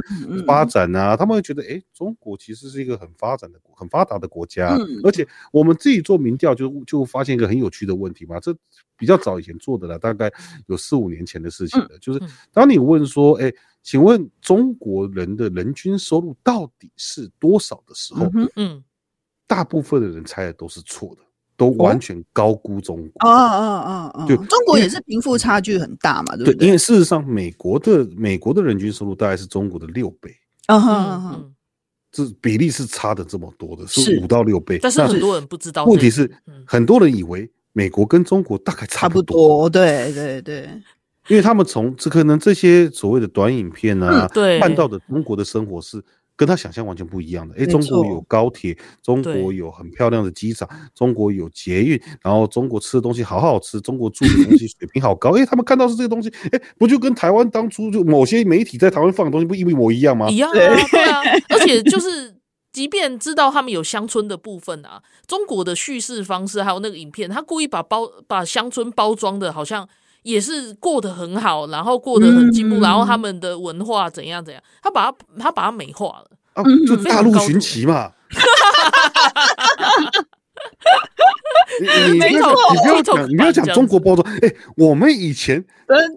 [0.45, 4.77] 发展啊，他们会觉得，哎，中国其实是一个很发展的、很发达的国家。
[5.03, 8.53] 而且我们自己做民调，就就发现一个很有趣的问题嘛，这
[8.97, 10.29] 比较早以前做的了，大概
[10.65, 13.49] 有四五年前的事情了，就是当你问说，哎，
[13.83, 18.83] 请问中国人的人均收入到底是多少的时候，嗯。
[19.47, 21.21] 大部分的人猜的都是错的，
[21.55, 23.27] 都完全高估中国。
[23.27, 24.25] 啊啊啊啊！
[24.27, 26.67] 就中国也是贫富差距很大嘛，对不对？
[26.67, 30.35] 因为事实上，美国的美国的人均收入大概是中国的六倍。
[30.67, 31.43] 啊哈，
[32.11, 34.77] 这比例是差的这么多的，是五到六倍。
[34.81, 35.85] 但是很多人不知道。
[35.85, 36.29] 问题是，
[36.65, 39.37] 很多人以为美国跟中国大概差不多。
[39.37, 40.69] 差不多，对对对。
[41.29, 46.01] 因为他们从这可能这些所谓的短影片啊，嗯、对看到的中国的生活是
[46.37, 47.55] 跟他想象完全不一样的。
[47.57, 55.31] 哎，中国有高铁，中国有很漂亮的机场，中国有捷运，然后中国吃的东西好好吃，中国住的东西水平好高。
[55.31, 60.29] 哎，他们看到是这个东西，哎，不就跟台湾当初就某些媒体在台湾放的东西不一模一样吗？
[60.29, 61.21] 一样啊，对啊。
[61.49, 62.35] 而且就是，
[62.71, 69.89] 即便知道他们有乡村的部分啊，中国的叙事方式还有那个影片，他故意把包把乡村包装的好像。
[70.27, 78.11] 也是过得很好，然后过得很进步，嗯、然后他们的文化怎样怎样，他把他他把他美化了啊，就大陆寻奇嘛。
[81.81, 84.37] 你你不要你不要讲，你不要讲中国包装。
[84.41, 85.63] 哎，我们以前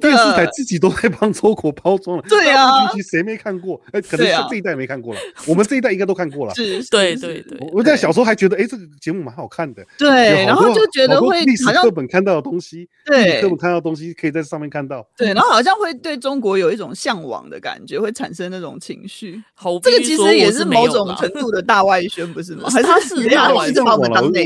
[0.01, 2.25] 电视台自己都在帮中国包装了。
[2.29, 3.81] 对啊，谁没看过？
[3.93, 5.21] 哎，可能是这一代没看过了。
[5.47, 6.55] 我们这一代应该都看过了。
[6.55, 7.59] 是，对对对。
[7.73, 9.85] 我在小时候还觉得，哎，这个节目蛮好看的。
[9.99, 15.07] 对，然后就觉得会历史课本看到的东西，对，课本看到的东西可以在上面看到。
[15.17, 19.43] 对，然后好像会对中国有一种向往的感觉，会产生那种情绪。
[19.55, 22.69] 好，这个其实也是某种程度的大外宣，不是吗？
[22.71, 23.85] 还是他是大外宣？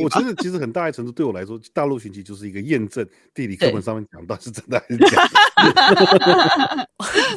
[0.03, 6.89] 我觉得其实很大一程度对我来说，大陆寻奇就是一个验证地理课本上面讲到是真的还是假的。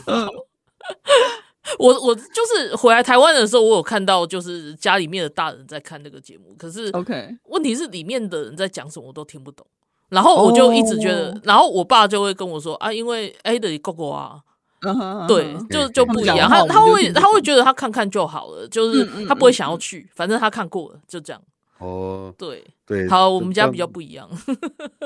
[1.79, 2.21] 我我就
[2.55, 9.67] 是回来台湾的时候，我有看到就是家里面的大人在看那个节目，可是 OK，问题是里面的人在讲什么我都听不懂，
[10.07, 14.41] 然后我就一直觉得，然后我爸就会跟我说啊，因为 A 的哥哥啊，
[15.27, 21.41] 对，就就不一样，他他会他会觉得他看看就好了，就是他不会想要去，反正他看过了，就这样。
[21.79, 24.27] 哦，对对，好，我们家比较不一样。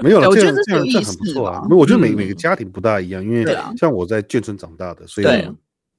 [0.02, 1.62] 没有了，这样这样这样很不错啊。
[1.70, 5.28] 我觉得每每个家庭不大一样，因为像我在眷村长大的，所以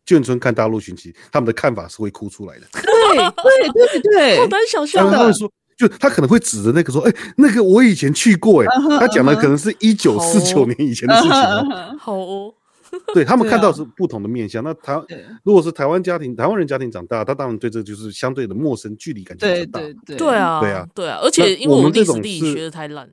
[0.06, 2.66] 眷村看大陆寻奇，他们的看法是会哭出来的。
[2.72, 5.16] 对对对对， 好难想象的。
[5.16, 8.66] 他会说，就他可能会指着那个说：“哎，那个我以前去过。”哎，
[8.98, 11.30] 他讲的可能是一九四九年以前的事情。
[11.98, 12.54] 好哦。
[13.14, 15.00] 对他们看到是不同的面向，那台
[15.44, 19.81] 如果是台湾家庭、台湾人家庭长大，他当然对这就是相对的陌生，距离感就很大。
[19.81, 23.09] 对对对啊，对啊，对啊，而且因为我们历史地理学的太烂，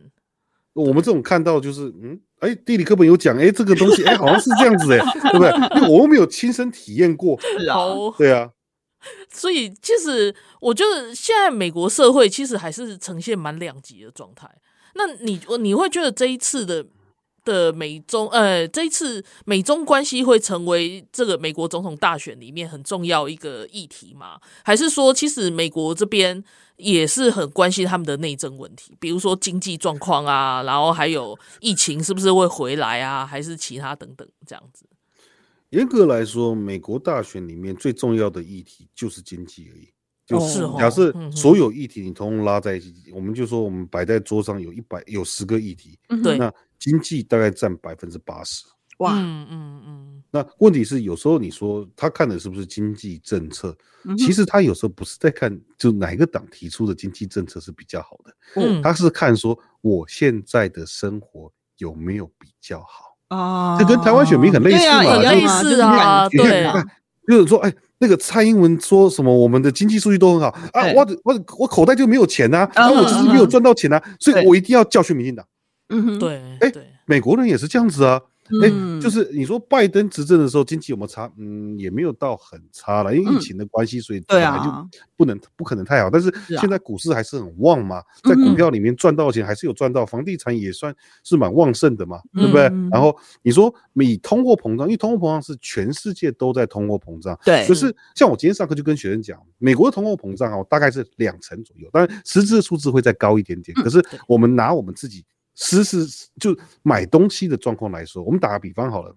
[0.74, 5.00] 我们这种看到就是嗯，哎，地理课本有讲，哎，这个东西，哎，好像是这样子，哎，
[5.32, 5.50] 对不对？
[5.78, 7.78] 因为我又没有亲身体验过， 是啊，
[8.18, 8.50] 对啊，
[9.32, 14.50] 所以其实我觉得现在美国社会其实还是呈现蛮两极的状态。
[14.96, 16.86] 那你你会觉得这一次的？
[17.50, 24.40] 的美中，呃，这一次美中关系会成为这个美国总统大选里面很重要一个议题吗？
[24.64, 26.44] 还是说，其实美国这边
[26.78, 34.86] 也是很关心他们的内政问题，比如说经济状况啊，然后还有疫情是不是会回来啊，还是其他等等这样子？
[35.72, 39.90] 严格来说，美国大选里面最重要的议题就是经济而已。
[40.30, 46.54] 就是假设所有议题你统统拉在一起，我们就说我们摆在桌上有一百有十个议题，对，那。
[46.80, 48.64] 经济大概占百分之八十，
[49.00, 50.24] 哇，嗯嗯嗯。
[50.32, 53.76] 那问题是，有时候你说他看的是不是经济政策？
[54.18, 63.18] 其实他有时候不是在看，就哪个党提出的经济政策是比较好的，嗯，他是看说我现在的生活有没有比较好。
[63.28, 63.78] 啊？
[63.78, 66.72] 这跟台湾选民很类似嘛，很类似啊，对，
[67.28, 75.46] 就是说，哎，那个蔡英文说什么，我们的经济数据都很好啊，我我我口袋就没有钱呐，那我就是没有赚到钱呐，所以我一定要教训民进党。
[75.90, 76.72] 嗯哼，对，哎，
[77.06, 78.22] 美国人也是这样子啊。
[78.64, 81.32] 哎、欸，就是你说拜登执政的时候经济有没有差？
[81.38, 86.10] 嗯，也没有到很差了，因为疫情的关系，所以本来就不能不可能太好。
[86.10, 90.92] 但是现在股市还是很旺嘛，在股票里面赚到钱还是有赚到，房地产也算
[91.24, 92.64] 是蛮旺盛的嘛，对不对？
[92.92, 103.76] 然后你说你通货膨胀，因为通货膨胀是全世界都在通货膨胀，对，就是像我今天上课就跟学生讲，美国的通货膨胀啊，大概是两成左右，当然实质的数字会再高一点点。
[103.76, 105.24] 可是我们拿我们自己。
[105.60, 106.06] 实时
[106.40, 109.14] 就买东西的状况来说，我们打个比方好了，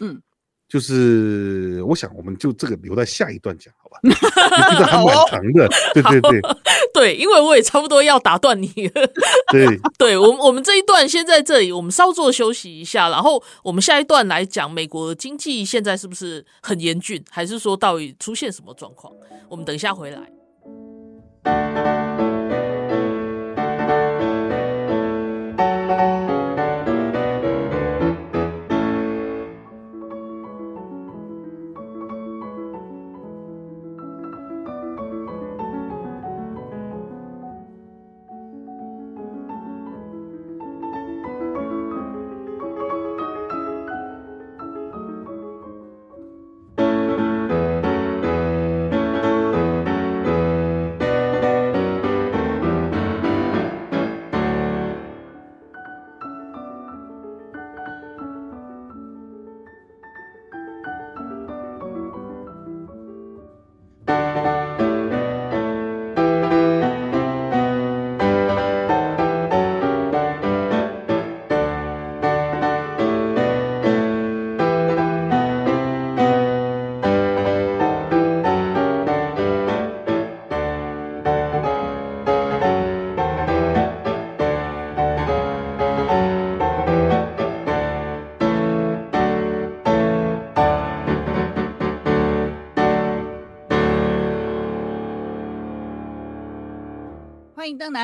[0.00, 0.20] 嗯，
[0.68, 3.98] 就是我想我们就这个留在下一段讲，好吧？
[4.02, 6.40] 你这个还蛮长的，对对对，
[6.92, 9.06] 对，因为我也差不多要打断你了，
[9.52, 9.64] 对，
[9.96, 19.12] 对我们我们这一段先在这里，我们稍作休息一下，然后我们下一段来讲美国经济现在是不是很严峻，还是说到底出现什么状况？
[19.48, 21.95] 我们等一下回来。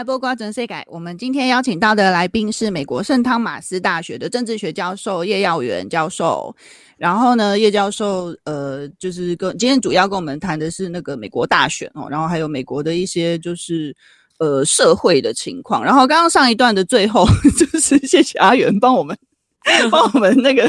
[0.02, 0.84] 来播瓜整世改。
[0.88, 6.52] 我们今天邀请到的来宾是美国圣汤马斯大学的政治学教授叶耀元教授。
[6.96, 13.94] 然后呢，叶教授呃，就是跟今天主要跟我们谈的是那个美国大选哦，然后还有美国的一些就是
[14.40, 15.84] 呃社会的情况。
[15.84, 17.24] 然后刚刚上一段的最后，
[17.56, 19.16] 就是谢谢阿元帮我们。
[19.90, 20.68] 帮我们那个，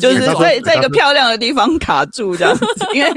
[0.00, 3.08] 就是在在一个漂亮的地方卡住这样子，因 为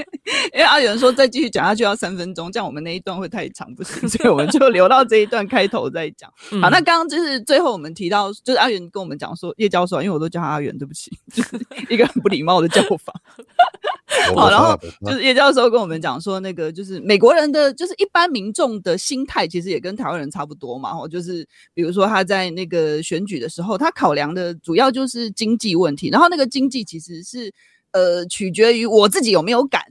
[0.54, 6.32] 因为阿元说再继续讲下去要三分钟，这样我们那一段会太长不是， 所以我们就留到这一段开头再讲。
[6.62, 13.14] 好，那刚刚就是最后我们提到，就是阿元跟我们讲说叶教授，因为我都叫他阿元，对不起，就是一个很不礼貌的叫法。
[14.36, 20.92] 好，然后就是叶教授跟我们讲说，那个就是美国人的，就是一般民众的心态，其实也跟台湾人差不多嘛。
[20.92, 27.52] 哦，就是比如说他在那个选举的时候，他考量的主要就是经济问题，然后那个经济其实是
[27.92, 29.82] 呃取决于我自己有没有感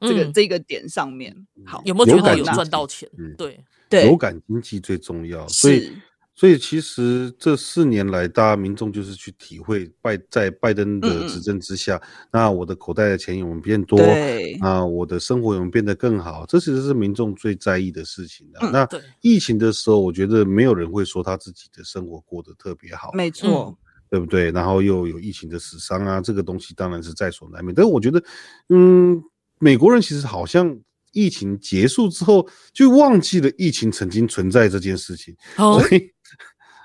[0.00, 1.34] 这个、嗯、这个点上面。
[1.64, 3.08] 好，有没有觉得有赚到钱？
[3.36, 3.58] 对
[3.88, 5.92] 对，有感经济最重要，所以。
[6.38, 13.98] 所以其实这四年来，大家民众就是去体会拜在拜登的执政之下，嗯、那我的口袋的钱有没有变多？
[13.98, 16.46] 对啊，我的生活有没有变得更好？
[16.46, 18.60] 这其实是民众最在意的事情的。
[18.62, 18.88] 嗯、那
[19.20, 23.76] 疫情的时候，我觉得没有人会说他自己的生活过得特别好，没错，
[24.08, 24.52] 对不对？
[24.52, 27.74] 然后又有疫情的死伤啊，这个东西当然是在所难免。
[27.74, 28.22] 但是我觉得，
[28.68, 29.20] 嗯，
[29.58, 30.78] 美国人其实好像
[31.10, 36.12] 疫情结束之后就忘记了疫情曾经存在这件事情，哦、所以。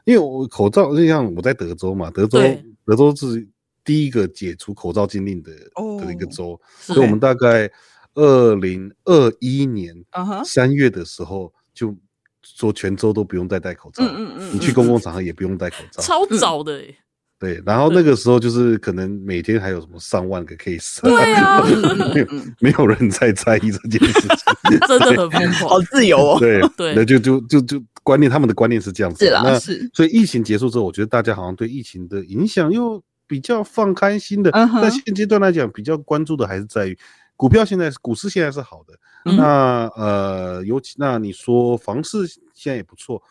[0.05, 2.39] 因为我口罩就像我在德州嘛，德州
[2.85, 3.47] 德州是
[3.83, 5.51] 第一个解除口罩禁令的
[6.03, 7.69] 的一个州，所以我们大概
[8.15, 9.95] 二零二一年
[10.45, 11.95] 三月的时候就
[12.41, 16.95] 说全州都不用再戴口罩，嗯嗯，你去公共场合也不用戴口罩，超早的诶。
[17.43, 21.61] 对，然后那个时候就是可能每天还有什么上万个 case，对啊，
[22.15, 22.27] 没有
[22.59, 36.97] 没有人在在意这件事情， 真的很疯狂，好自由哦， 对对，那就就就就观念，他们的观念是这样子，是啦，那是，所以疫情结束之后，我觉得大家好像对疫情的影响又比较放开心的，但现阶段来讲，比较关注的还是在于
[37.35, 43.21] 股票，现在股市现在是好的，那呃，尤其那你说房市现在也不错。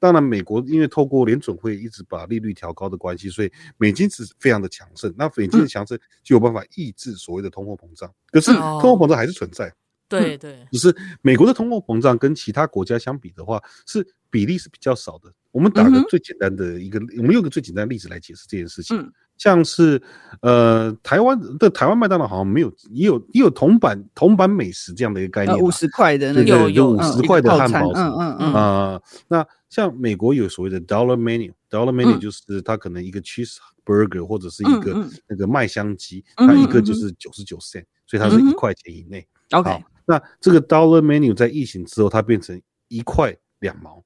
[0.00, 5.14] 当然，美国因为透过联准会一直把利率调高的关系，所以美金是非常的强盛。
[5.16, 8.10] 那美金的强盛就有办法抑制所谓的通货膨胀。
[8.32, 9.72] 可是通货膨胀还是存在。
[10.08, 10.66] 对对。
[10.72, 15.32] 只是美国的通货膨胀跟其他国家相比的话，是比例是比较少的。
[15.52, 18.96] 我们打个最简单的一个，我们用个最简单的例子来解释这件事情。
[19.40, 20.00] 像是
[20.42, 28.54] 呃，台湾的台湾麦当劳好像没有，也有也有铜板铜板美食这样的一个概念，五十块的那个有有五十块的汉堡，嗯嗯嗯。
[28.54, 29.46] 啊，那。
[29.70, 39.24] 像美国有所谓的 dollar menu，dollar menu 就是它可能一个 cheese burger 或者是一个那个麦香鸡，它一个就是九十九 cent，所以它是一块钱以内。
[39.52, 44.02] OK，那这个 dollar menu 在疫情之后，它变成一块两毛。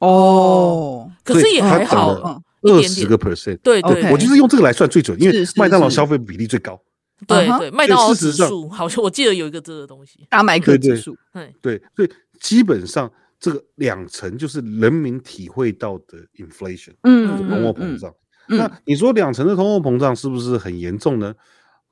[0.00, 3.56] 哦，可是也还好，二十个 percent。
[3.58, 6.80] 对对，我就是用这个来算最准，因为麦当劳消费比例最高。
[7.26, 11.16] 对对，麦当劳指数好像我记得有一个这个东西，大麦克指数。
[11.32, 12.10] 对对，所以
[12.40, 13.10] 基本上。
[13.38, 18.12] 这个两层就是人民体会到的 inflation，嗯，通货膨胀。
[18.46, 21.34] 那你说两层的通货膨胀是不是很严重呢？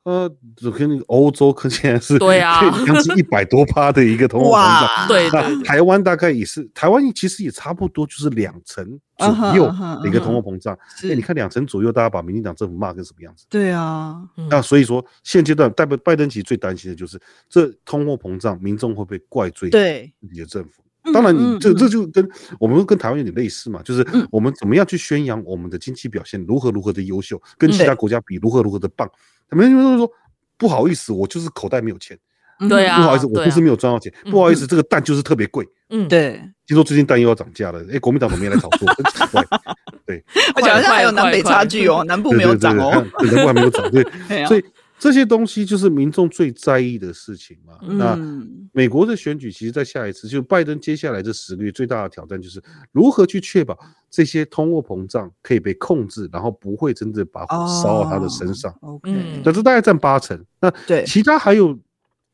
[0.04, 5.08] 呃，就跟那个欧洲可现在是对啊，将近一百多趴的一个通货膨胀。
[5.08, 9.66] 对，那台湾大概也是，台湾其实也差不多，就是两成左右
[10.02, 10.78] 的一个通货膨胀。
[11.04, 13.46] 哎，你看两成左右，大家把民进党政府骂成什么样子？
[13.48, 20.83] 对啊，那所以说现阶段代表拜登其实最担心的就是这通货膨胀，民众会不会怪罪对你的政府？
[21.12, 22.26] 当然，你这这就跟
[22.58, 29.10] 我们跟台湾有点类似嘛，就是我们怎么样去宣扬我们的经济表现如何如何的优秀，跟其他国家比如何如何的棒。
[29.50, 30.10] 他们就是说
[30.56, 32.18] 不好意思，我就是口袋没有钱。
[32.68, 34.12] 对啊，不好意思，我就是没有赚到钱。
[34.30, 35.68] 不好意思，这个蛋就是特别贵。
[35.90, 36.40] 嗯，对。
[36.66, 38.88] 听说最近蛋又要涨价了，哎，国民党怎么没来炒作？
[38.94, 39.44] 很奇怪。
[40.06, 40.24] 对，
[40.54, 43.90] 而且好像还有南北差距哦，南部没有涨哦，南部还没有涨。
[43.90, 44.02] 对，
[44.46, 44.64] 所以。
[45.04, 47.74] 这些东西就是民众最在意的事情嘛。
[47.82, 48.18] 嗯、那
[48.72, 52.58] 美国的选举，其实，在下一次就拜登接下来这十个月最大的挑战，就是
[52.90, 53.78] 如何去确保
[54.10, 58.74] 这些通货膨胀可以被控制，然后不会真的把火烧到他的身上。
[58.80, 60.42] OK，但是大概占八成。
[60.58, 61.78] 那对其他还有，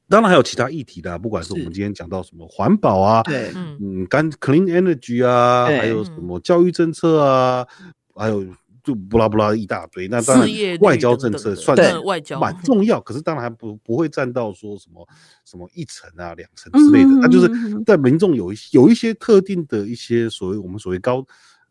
[0.08, 7.66] 当然还有其他议题的，不管是我们今天讲到什么环保啊，对，嗯，干 clean energy 啊，还有什么教育政策啊，
[8.14, 8.46] 还有。
[8.82, 15.06] 就不拉不拉一大堆，那当然外交政策算是蛮重要，可是当然还不不会占到说什么
[15.44, 17.48] 什么一层啊两层之类的，那就是
[17.84, 21.24] 在民众有一有一些特定的一些所谓我们所谓高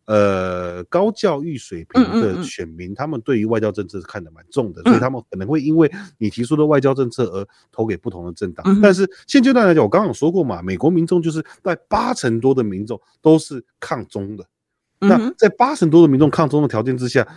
[0.05, 8.79] 呃高教育水平的选民，他们对于外交政策是看得蛮重的，所以他们可能会因为你提出的外交政策而投给不同的政党。
[8.81, 14.45] 但是现阶段来讲，我刚刚有说过嘛，美国民众就是在八成多的民众都是抗中的。
[14.99, 17.27] 那在八成多的民众抗中的条件之下，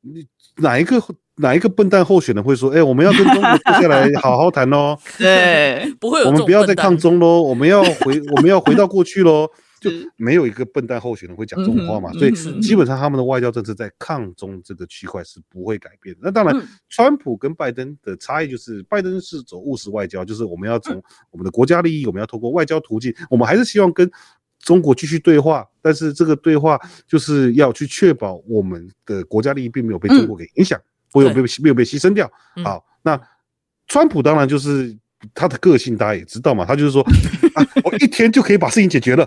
[0.00, 1.02] 你哪一个
[1.36, 6.26] 哪一个笨蛋候选人会说：“哎，我们要跟中国坐下来好好谈哦？” 对， 不会有。
[6.26, 9.48] 我们不要再抗中喽，我们要回， 我们要回到过去喽。
[9.80, 16.22] 就没有一个笨蛋候选人会讲这种话嘛，所以基本上他们的外交政策在抗中这个区块是不会改变的。
[16.24, 21.00] 那当然，川普跟拜登的差异就是，拜登是走务实外交，就是我们要从
[21.30, 24.10] 我们的国家利益，我们要透过外交途径，我们还是希望跟
[24.68, 30.78] 中国继续对话，但是这个对话就是要去确保我们的国家利益并没有被中国给影响，
[31.14, 32.30] 没有被没有被牺牲掉。
[32.62, 33.18] 好，那
[33.86, 34.94] 川普当然就是
[35.32, 37.00] 他的个性，大家也知道嘛，他就是说
[37.56, 39.26] 啊，我一天就可以把事情解决了。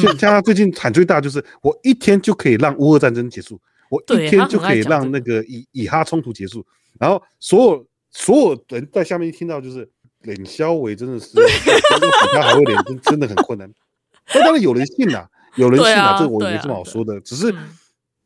[0.00, 3.60] 像像他最近喊最大就是，我一天就可以让乌俄战争结束，
[3.90, 6.66] 我一天就可以让那个以以哈冲突结束。
[6.98, 9.86] 然后所有所有人在下面一听到就是，
[10.22, 11.42] 冷肖维真的是 比
[12.32, 13.70] 他还会脸，真真的很困难。
[14.34, 15.24] 那当然有人信呐，
[15.56, 17.20] 有人信呐，这我也没什么好说的。
[17.20, 17.54] 只是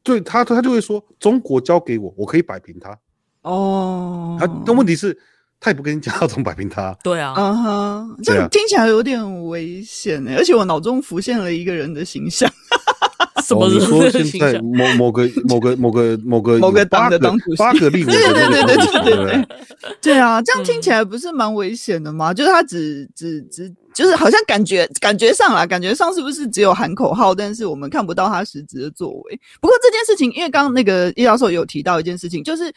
[0.03, 2.99] 对他他就会说，中国交给我，我可以摆平他。
[3.43, 5.19] 哦，他但问题是。
[5.65, 6.93] 他也不跟你讲要怎么摆平他。
[7.05, 12.51] 对啊，嗯哼，这样听起来有点危险哎，而且我脑中浮现了一个人的形象。
[13.47, 13.69] 什么？
[13.69, 19.49] 你说现在某某个某个某个某个某个党的党主席，八个立委， 对对对对对对对，
[20.01, 22.35] 对啊，这样听起来不是蛮危险的吗？
[22.35, 29.41] 就是他只只只，就是好像感觉感觉上啦，感觉上是不是只有喊口号，但是我们看不到他实质的作为。
[29.61, 32.73] 不过这件事情，因为刚刚那个叶教授有提到一件事情，就是。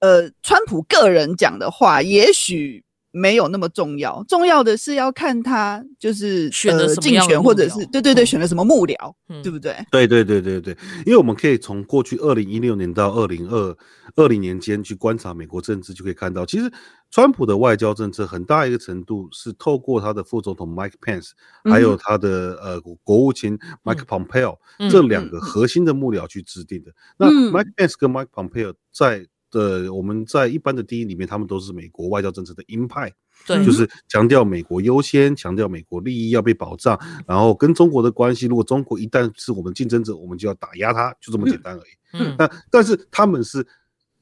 [0.00, 2.84] 呃，川普个人讲的话也许
[3.16, 9.74] 没有那么重要，重要的是要看他就是选了竞选，或者是对对对，选了什么幕僚，嗯、对不对？
[9.90, 13.74] 对对对对对，因为我们可以从过去二零一六年到二零二
[14.16, 16.70] 二零年间去观察美国政治，就可以看到，其实
[17.10, 21.30] 川普的外交政策很大一个程度是透过他的副总统 Mike Pence，
[21.64, 26.90] 还有他的呃国务卿 Mike Pompeo、嗯、这两个核心的幕僚去制定的。
[26.90, 29.26] 嗯、那 Mike Pence 跟 Mike Pompeo 在
[29.56, 33.10] 的，我们在一般的定义里面，他们都是美国外交政策的鹰派，
[33.46, 41.90] 对，就是强调美国优先，强调美国利益要被保障，然后跟中国的关系，如果中国一旦是我们竞争者，我们就要打压他，就这么简单而已。
[42.12, 43.66] 嗯，但但是他们是，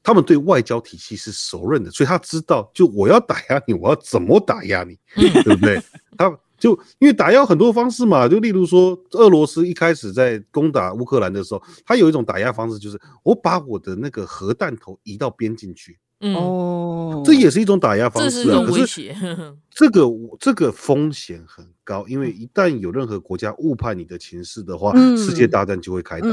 [0.01, 5.81] 他们对外交体系是熟认的，所以他知道，就我要打压你，我要怎么打压你，对不对？
[6.17, 6.35] 他。
[6.65, 15.99] 就因为打压很多方式嘛，就例如说，俄罗斯一开始在攻打乌克兰的时候，他有一种打压方式，就是我把我的那个核弹头移到边境去。
[16.21, 18.63] 哦，这也是一种打压方式啊。
[18.65, 19.13] 可是
[19.69, 20.09] 这个
[20.39, 26.27] 这个风险很高，因为一旦有任何国家误判你的情势的话，世界大战就会开打。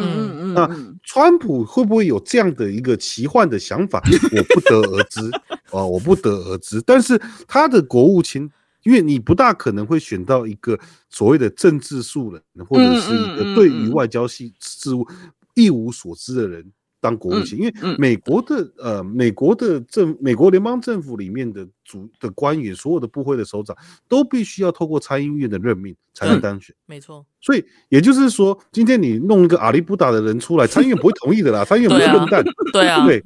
[0.55, 0.67] 那
[1.03, 4.03] 川普会不会有这样的一个奇幻的想法？
[4.35, 5.21] 我不得而知
[5.77, 6.81] 啊，我不得而知。
[6.87, 8.51] 但是他的国务卿。
[8.83, 10.79] 因为你不大可能会选到一个
[11.09, 15.07] 所谓的政治素人，或者是一个对于外交系事务
[15.55, 16.65] 一无所知的人
[17.01, 17.59] 当国务卿。
[17.59, 23.77] 因为美国的呃，美国的政，美国联邦政府里面的主的官员，所有的部会的首长
[24.09, 26.75] 都必须要透过参议院的任命才能当选。
[26.87, 27.25] 没错。
[27.41, 31.65] 所以也就是说，今天你弄一个阿里不达的人出来，参议院不会同意的啦。
[31.65, 33.23] 参议院不是笨蛋，对啊，对。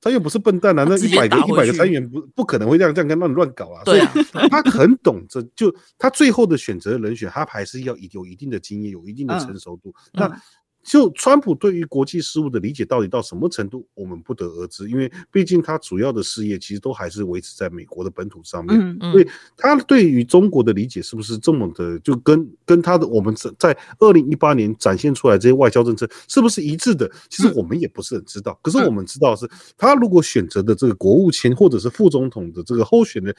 [0.00, 3.82] 参议员不是笨蛋啊，那一百个一百个参议员不不可能会这样这样跟乱乱搞啊。
[3.84, 9.94] 对啊，所以他很懂这就他最后的选择人选，他还是要有一定的经验，有一定的成熟度。
[10.14, 10.42] 嗯、那。
[10.82, 27.10] 就川普对于国际事务的理解到底到什么程度，我们不得而知，因为毕竟他主要的事业其实都还是维持在美国的本土上面，嗯嗯、所以他对于中国的理解是不是这么的，就跟跟他的我们在二零一八年展现出来这些外交政策是不是一致的？
[27.28, 28.58] 其实我们也不是很知道。
[28.62, 33.34] 可是我们知道是，他如果选择的这个国务卿或者是副总统的这个候选人。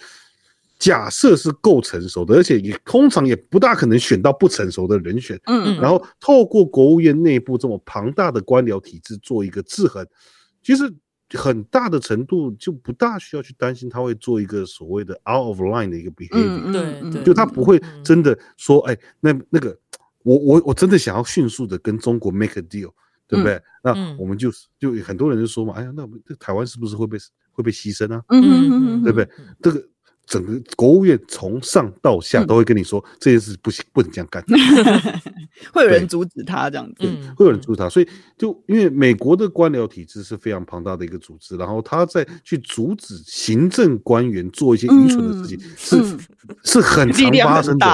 [0.82, 5.40] 假设是够成熟的，而且也通常也不大可能选到不成熟的人选。
[5.46, 10.04] 嗯，然后透过国务院内部这么庞大的官僚体制做一个制衡，
[10.64, 10.92] 其实
[11.36, 16.72] 很大的程度就不大需要去担心他会做一个所谓的 out of line 的一个 behavior。
[16.72, 19.78] 对对，就他不会真的说，哎，那那个
[20.24, 22.90] 我我我真的想要迅速的跟中国 make a deal，
[23.28, 23.62] 对不对？
[23.84, 27.20] 那我们就就很多人就说嘛，哎呀，那我们这台湾是不是会被
[27.52, 28.24] 会被牺牲啊？
[28.30, 29.30] 嗯嗯嗯，对不对？
[29.62, 29.88] 这个。
[30.32, 34.42] 整个国务院从上到下都会跟你说这件事不行，不能这样干，
[35.74, 37.06] 会有人阻止他这样子，
[37.36, 38.08] 会有人阻止他，所以
[38.38, 46.18] 就因为美国的官僚体制是非常庞大的一个组织，然后他在去阻止行政官员做一些愚蠢的事情，是
[46.64, 47.86] 是很常发生的，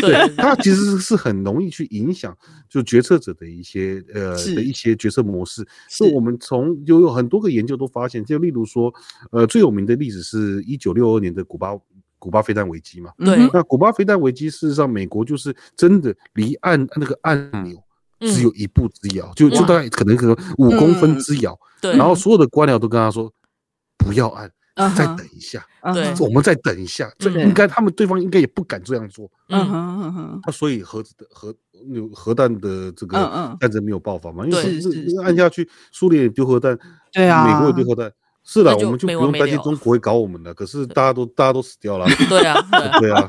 [0.00, 2.34] 对， 他其实是很容易去影响，
[2.70, 5.66] 就决策者的一些呃的一些决策模式。
[5.90, 6.12] 是。
[6.12, 8.92] 我们从有有很多个研究都发现，就例如说，
[9.30, 11.74] 呃，最有名的例子是一九六二年的古巴
[12.22, 13.10] 古巴飞弹危机嘛。
[13.18, 13.50] 对。
[13.52, 17.76] 那古巴飞弹危机，事实上美国就是真的离按那个按钮
[18.20, 21.58] 只有一步之遥，就就大概可能可能五公分之遥。
[21.80, 21.96] 对。
[21.96, 23.28] 然后所有的官僚都跟他说，
[23.98, 24.48] 不要按。
[24.96, 25.62] 再等一下，
[25.92, 31.54] 对，我们再等一下，这应该他们对方应该也不敢这样做，嗯哼哼，那所以核子的核
[31.92, 33.18] 有核弹的这个
[33.60, 34.46] 战争没有爆发嘛？
[34.46, 34.88] 因为是
[35.22, 36.76] 按下去，苏联也丢核弹，
[37.12, 38.10] 对啊，美国也丢核弹。
[38.44, 40.52] 是的，我们就不用担心中国会搞我们的。
[40.52, 42.06] 可是大家都大家都死掉了。
[42.28, 42.60] 对啊，
[43.00, 43.28] 对啊。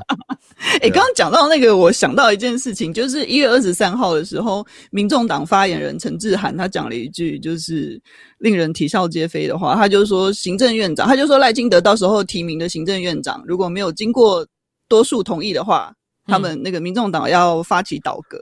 [0.82, 8.02] 哎，刚刚讲到那个，我想到一件事情，就是一月二十三号的时候，民众党发言人陈志涵他讲了一句，就是
[8.40, 9.76] 令人啼笑皆非的话。
[9.76, 14.46] 他就说，行政院长，他就说赖清德到时候提名的行政院长，如果没有经过
[14.88, 15.94] 多数同意的话，
[16.26, 18.40] 他们那个民众党要发起倒戈。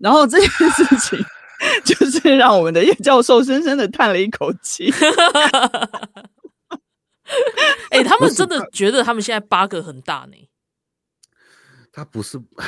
[0.00, 1.18] 然后这件事情。
[1.84, 4.92] 就是让我们的叶教授深深的叹了一口气。
[7.90, 10.48] 哎，他们真的觉得他们现在八个很大呢？
[11.92, 12.66] 他不是，哎，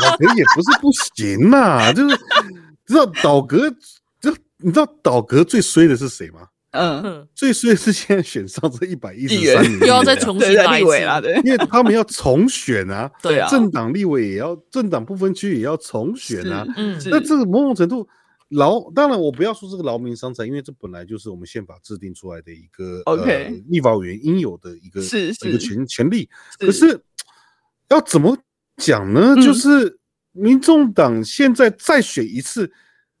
[0.00, 2.16] 倒戈也不是不行呐、啊，就是
[2.86, 3.70] 知道倒戈，
[4.20, 6.48] 就你知道倒戈最衰的是谁吗？
[6.74, 10.98] 嗯，最衰的是现在选上这一百一十三名，又要再重新来一次。
[11.00, 18.06] 了，对，因为他们要重选啊， 对啊，政党立委也要，政党不分区也要重选啊，嗯，那这个某种程度
[18.48, 27.00] 劳，当然我不要说这个劳民伤财，因为这本来就是我们宪法制定出来的一个 OK 立法委员应有的一个是一个权权利，可是
[27.88, 28.36] 要怎么
[28.78, 29.36] 讲呢？
[29.36, 29.98] 就是
[30.32, 32.72] 民众党现在再选一次。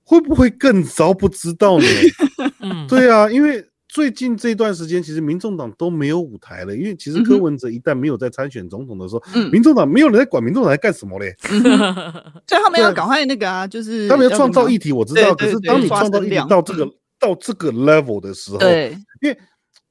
[0.04, 1.12] 会不会更糟？
[1.12, 1.86] 不知道呢。
[2.60, 6.76] 嗯，对啊，因为最近这段时间，其实民众党都没有舞台了。
[6.76, 11.34] 因为其实柯文哲一旦没有在参选总统的时候，嗯，民众党没有人在管民众党在干什么嘞。
[11.50, 11.62] 嗯，
[12.46, 15.34] 所以他们要赶快那个啊，就是他们要创造议题，我知道。
[15.34, 16.86] 可是当你创造议题到这个
[17.18, 19.38] 到这个 level 的时候，对，因为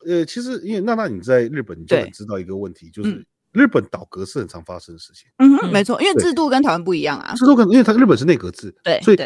[0.05, 5.29] 呃，其实因为娜娜你在日本，你就很知道一个问题，就是日本倒阁是很常发生的事情。
[5.37, 7.33] 嗯，没错，因为制度跟台湾不一样啊。
[7.35, 9.17] 制度跟因为它日本是内阁制，对，所以。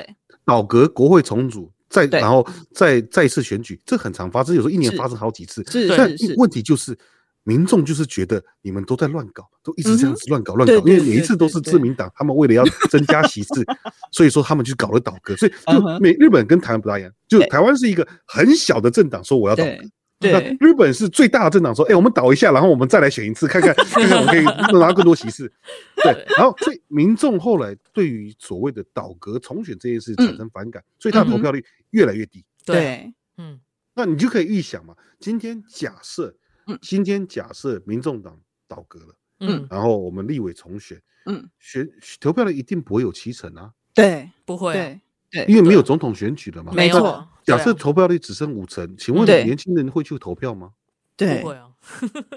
[0.48, 5.62] 倒阁，国会重组，再然后再再一次选举，这很常发生，有时候一年发生好几次。
[5.70, 6.98] 是，但问题就是，
[7.44, 13.66] 民众就是觉得你们都在乱搞，都一直这样子乱搞乱搞，因为每一次都是自民党，他们为了要增加席次，
[14.14, 15.36] 所以说他们就搞了倒阁。
[15.36, 19.72] 所以就美日本跟台湾不大一样，就台湾是一个很小的政党，说我要倒阁。
[20.20, 25.52] 对，那日本是最大的政党，说，哎，我们倒一下，然后我们再来选一次， 看看看看我们可以拿更多席次。
[26.04, 32.44] 对，然后所以民众后来对于所谓的倒阁重选这件事产生反感，所以他的投票率越来越低。
[32.66, 33.60] 对，嗯，
[33.94, 36.36] 那你就可以预想嘛，今天假设，
[36.82, 41.88] 今天假设民众党倒阁了，嗯，然后我们立委重选，嗯，选
[42.20, 43.72] 投票率一定不会有七成啊。
[43.94, 45.02] 对，不会，对，
[45.48, 46.72] 因为没有总统选举了嘛。
[46.74, 47.28] 没错。
[47.44, 50.72] 假设投票率只剩五成，请问年轻人会去投票吗？
[51.16, 51.64] 对，不会啊。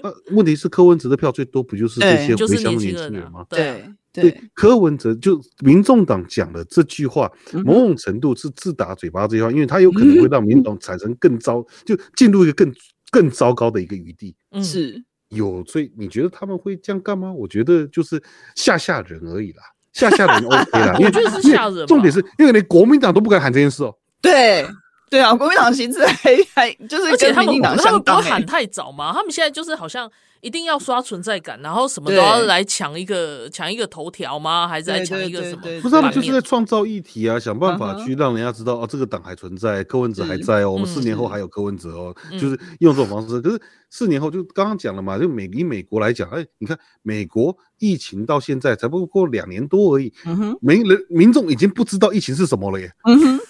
[0.01, 3.45] 呃，问题是柯文哲的票最多，不就是这些回乡的年轻人吗？
[3.49, 3.83] 对
[4.13, 7.31] 对，柯文哲就民众党讲的这句话，
[7.65, 12.73] 某种程度是自打嘴巴这句话，因为他有可能会让民众党产生更糟，就进入一个更
[13.11, 14.35] 更糟糕的一个余地。
[14.63, 17.31] 是有，所以你觉得他们会这样干吗？
[17.31, 18.21] 我觉得就是
[18.55, 19.63] 吓吓人而已啦，
[19.93, 20.97] 吓吓人 OK 了。
[20.99, 23.95] 因为重点是因为连国民党都不敢喊这件事哦。
[24.21, 24.67] 对。
[25.09, 30.09] 对啊，国民党席次还还就是，而且他们他们不会喊太早嘛，他们现在就是好像
[30.41, 34.67] 一定要刷存在感，然后什么都要来抢一个抢一个头条吗？
[34.67, 35.61] 还是来抢一个什么？
[35.81, 43.39] 不是他们就是在创造议题啊，想办法去让人家知道哦，这个党还存在，柯文哲还在哦，我们四年后还有柯文哲哦，就是用这种方式。
[43.39, 50.11] 可是四年后就刚刚讲了嘛，就美以美国来讲，哎，你看美国疫情到现在才不过两年多而已，
[50.59, 52.91] 民人民众已经不知道疫情是什么了耶。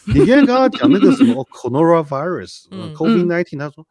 [0.07, 3.85] 你今天刚刚讲那个什么 coronavirus，COVID-19，他说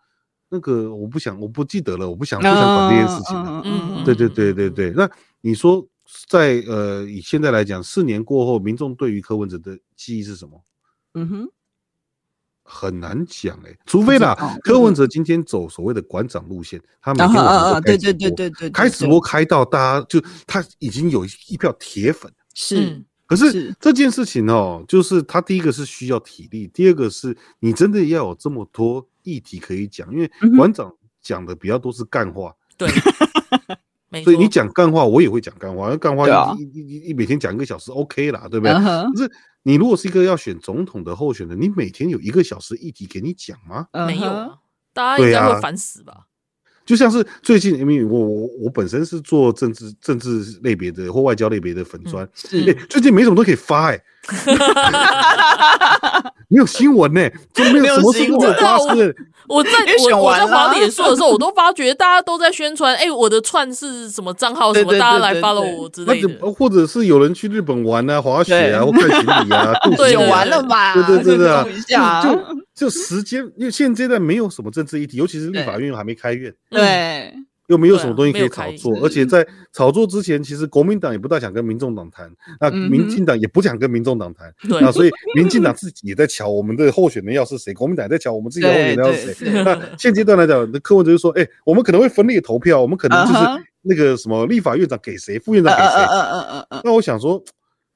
[0.50, 3.62] 那个我不想，我不记得了，我不想不想管这件事情了。
[3.64, 4.90] 嗯，对对对对对。
[4.90, 5.08] 那
[5.40, 5.86] 你说
[6.28, 10.60] 在呃以现在来讲，四年过后，民众对于柯文哲的记忆是什么？
[11.14, 11.48] 嗯哼，
[12.64, 14.34] 很难讲哎，除非啦，
[14.64, 23.04] 柯文哲今天走所谓的馆长路线，他每天晚上开直播，开直播开到大家就他已经有一票铁粉是。
[23.26, 32.88] 可是这件事情哦，就是他第一个是需要体力，第二个是你真的要有这么多议题可以讲，因为馆长讲的比较多是干话，对，
[34.24, 38.74] 所以你讲干话，我也会讲干话，干话一一一每天讲一个小时 OK 啦，对不对？
[38.74, 39.30] 可是
[39.62, 43.86] 你如果是一个要选总统的候选人，你每天有一个小时议题给你讲吗？
[44.06, 44.58] 没有，
[44.92, 46.26] 大家应该会烦死吧？
[46.90, 54.02] 就像是最近，因为我我我本身是做政治政治类别的或外交类别的粉砖，嗯欸，最近没什么都可以发哎，欸，
[56.50, 59.14] 没有新闻呢，欸，就没有什么新闻发生。
[59.46, 59.70] 我在
[60.10, 70.94] 我我在滑脸书的时候，我都发觉大家都在宣传，哎，我的串是什么账号，什么大家来 follow 我之类的，或者是有人去日本玩啊，滑雪啊，或看行李啊，对，玩了吧？
[71.06, 71.46] 对对对。
[71.86, 72.30] 对啊，就
[72.80, 77.34] 就就时间，因为现阶段没有什么政治议题，尤其是立法院又还没开院，对。
[77.66, 82.28] 又没有什么东西可以炒作，而且在炒作之前，其实国民党也不大想跟民众党谈，
[82.60, 89.62] 那民进党也不想跟民众党谈，那所以民进党自己也在瞧我们的候选人要是谁，国民党也在瞧我们自己的候选人要是谁。
[89.62, 93.38] 那现阶段来讲，柯文哲就说：“哎，我们可能会分裂投票，我们可能就是
[93.82, 97.40] 那个什么立法院长给谁，副院长给谁。”那我想说，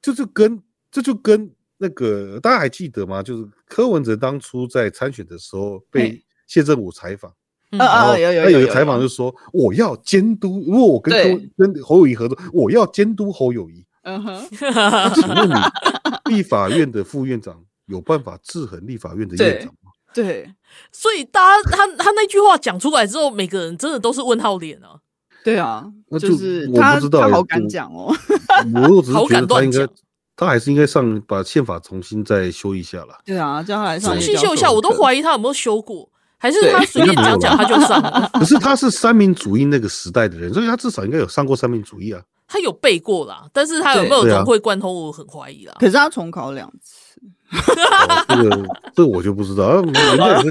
[0.00, 0.62] 这就是跟
[0.92, 3.22] 这就跟那个大家还记得吗？
[3.22, 7.32] 就是柯文哲当初在参选的时候被谢政武采访。
[7.78, 8.18] 啊啊！
[8.18, 13.84] 有有有，他有一个采访就说，我要监督，如果我跟跟侯友谊合作，我要监督侯友谊。
[14.02, 14.46] 嗯哼，
[15.14, 15.54] 请问你
[16.30, 19.90] 立法院的副院长有办法制衡立法院的院长吗？
[20.12, 20.48] 对，
[20.92, 25.00] 所以大家他他那句话讲出来之后，每个人真的都是问号脸啊。
[25.42, 25.84] 对啊，
[26.20, 28.14] 就是我不知道，他好敢讲哦。
[28.88, 29.88] 我只是觉得他应该，
[30.36, 33.18] 他还是应该上把宪法重新再修一下了。
[33.24, 36.08] 对啊，叫他来上重新修一下，我都怀疑他有没有修过。
[36.36, 38.28] 还是他随便讲讲他就上了。
[38.34, 42.20] 可是他是三民主义那个时代的人，所以他至少应该有上过三民主义啊。
[42.46, 45.74] 他有背过啦，但是他有没有融会贯通，我很怀疑啦。
[45.78, 47.20] 可是他重考两次。
[48.28, 48.50] 这个
[48.94, 50.50] 这个我就不知道，人家也是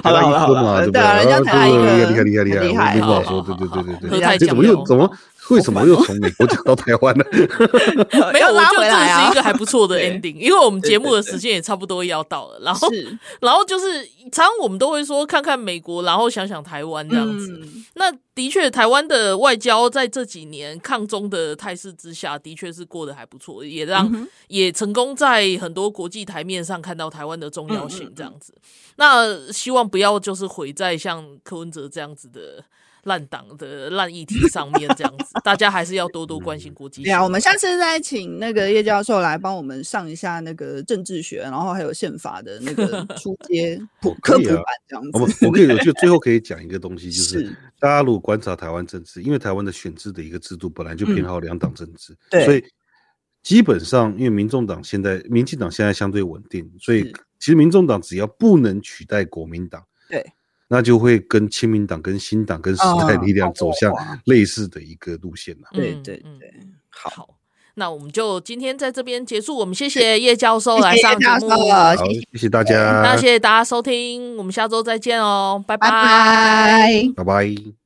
[0.00, 1.00] 台大医科嘛，对不对？
[1.00, 3.40] 人家台大厉害厉害厉害厉害，厉害，没话说。
[3.40, 5.10] 对对对对对，这怎么又怎么？
[5.50, 7.24] 为什么又从美国讲到台湾呢？
[8.32, 12.58] 没有，我觉得这是一个还不错的 ending，因为我们节目的时间也差不多要到了。
[12.60, 12.88] 然后，
[13.40, 17.60] 然后就是常常我们都会说看看美国，然后想想台湾这样子。
[17.94, 28.54] 那的确，台湾的外交在这几年抗中的态势之下，的确是过得还不错，也让也成功在很多国际台面上看到台湾的重要性这样子。
[28.96, 32.64] 那希望不要就是毁在像柯文哲这样子的。
[33.04, 37.02] 烂党的烂议题上面这样子， 大家还是要多多关心国际。
[37.02, 45.10] 对啊，我们下次再请那个叶教授来帮我们上一下那个政治学，然后还有宪法的那个初阶普科普 版这样子。
[45.14, 52.64] 我我可以，我就最后可以讲一个东西，就是大家如果观察台湾政治，因为台湾的选制的一个制度本来就偏好两党政治，所以
[53.42, 60.24] 基本上因为民众党现在、民进党现在相对稳定，所以其实民众党只要不能取代国民党，对。
[60.74, 63.94] 那就会跟亲民党、跟新党、跟时代力量走向
[64.24, 65.68] 类似的一个路线了。
[65.72, 66.52] 对对对，
[66.90, 67.28] 好，
[67.74, 69.56] 那我们就今天在这边结束。
[69.56, 71.94] 我们谢谢叶教授来上节目，好，
[72.32, 73.02] 谢谢大家。
[73.04, 75.88] 那谢谢大家收听，我们下周再见哦，拜拜，
[77.14, 77.83] 拜拜。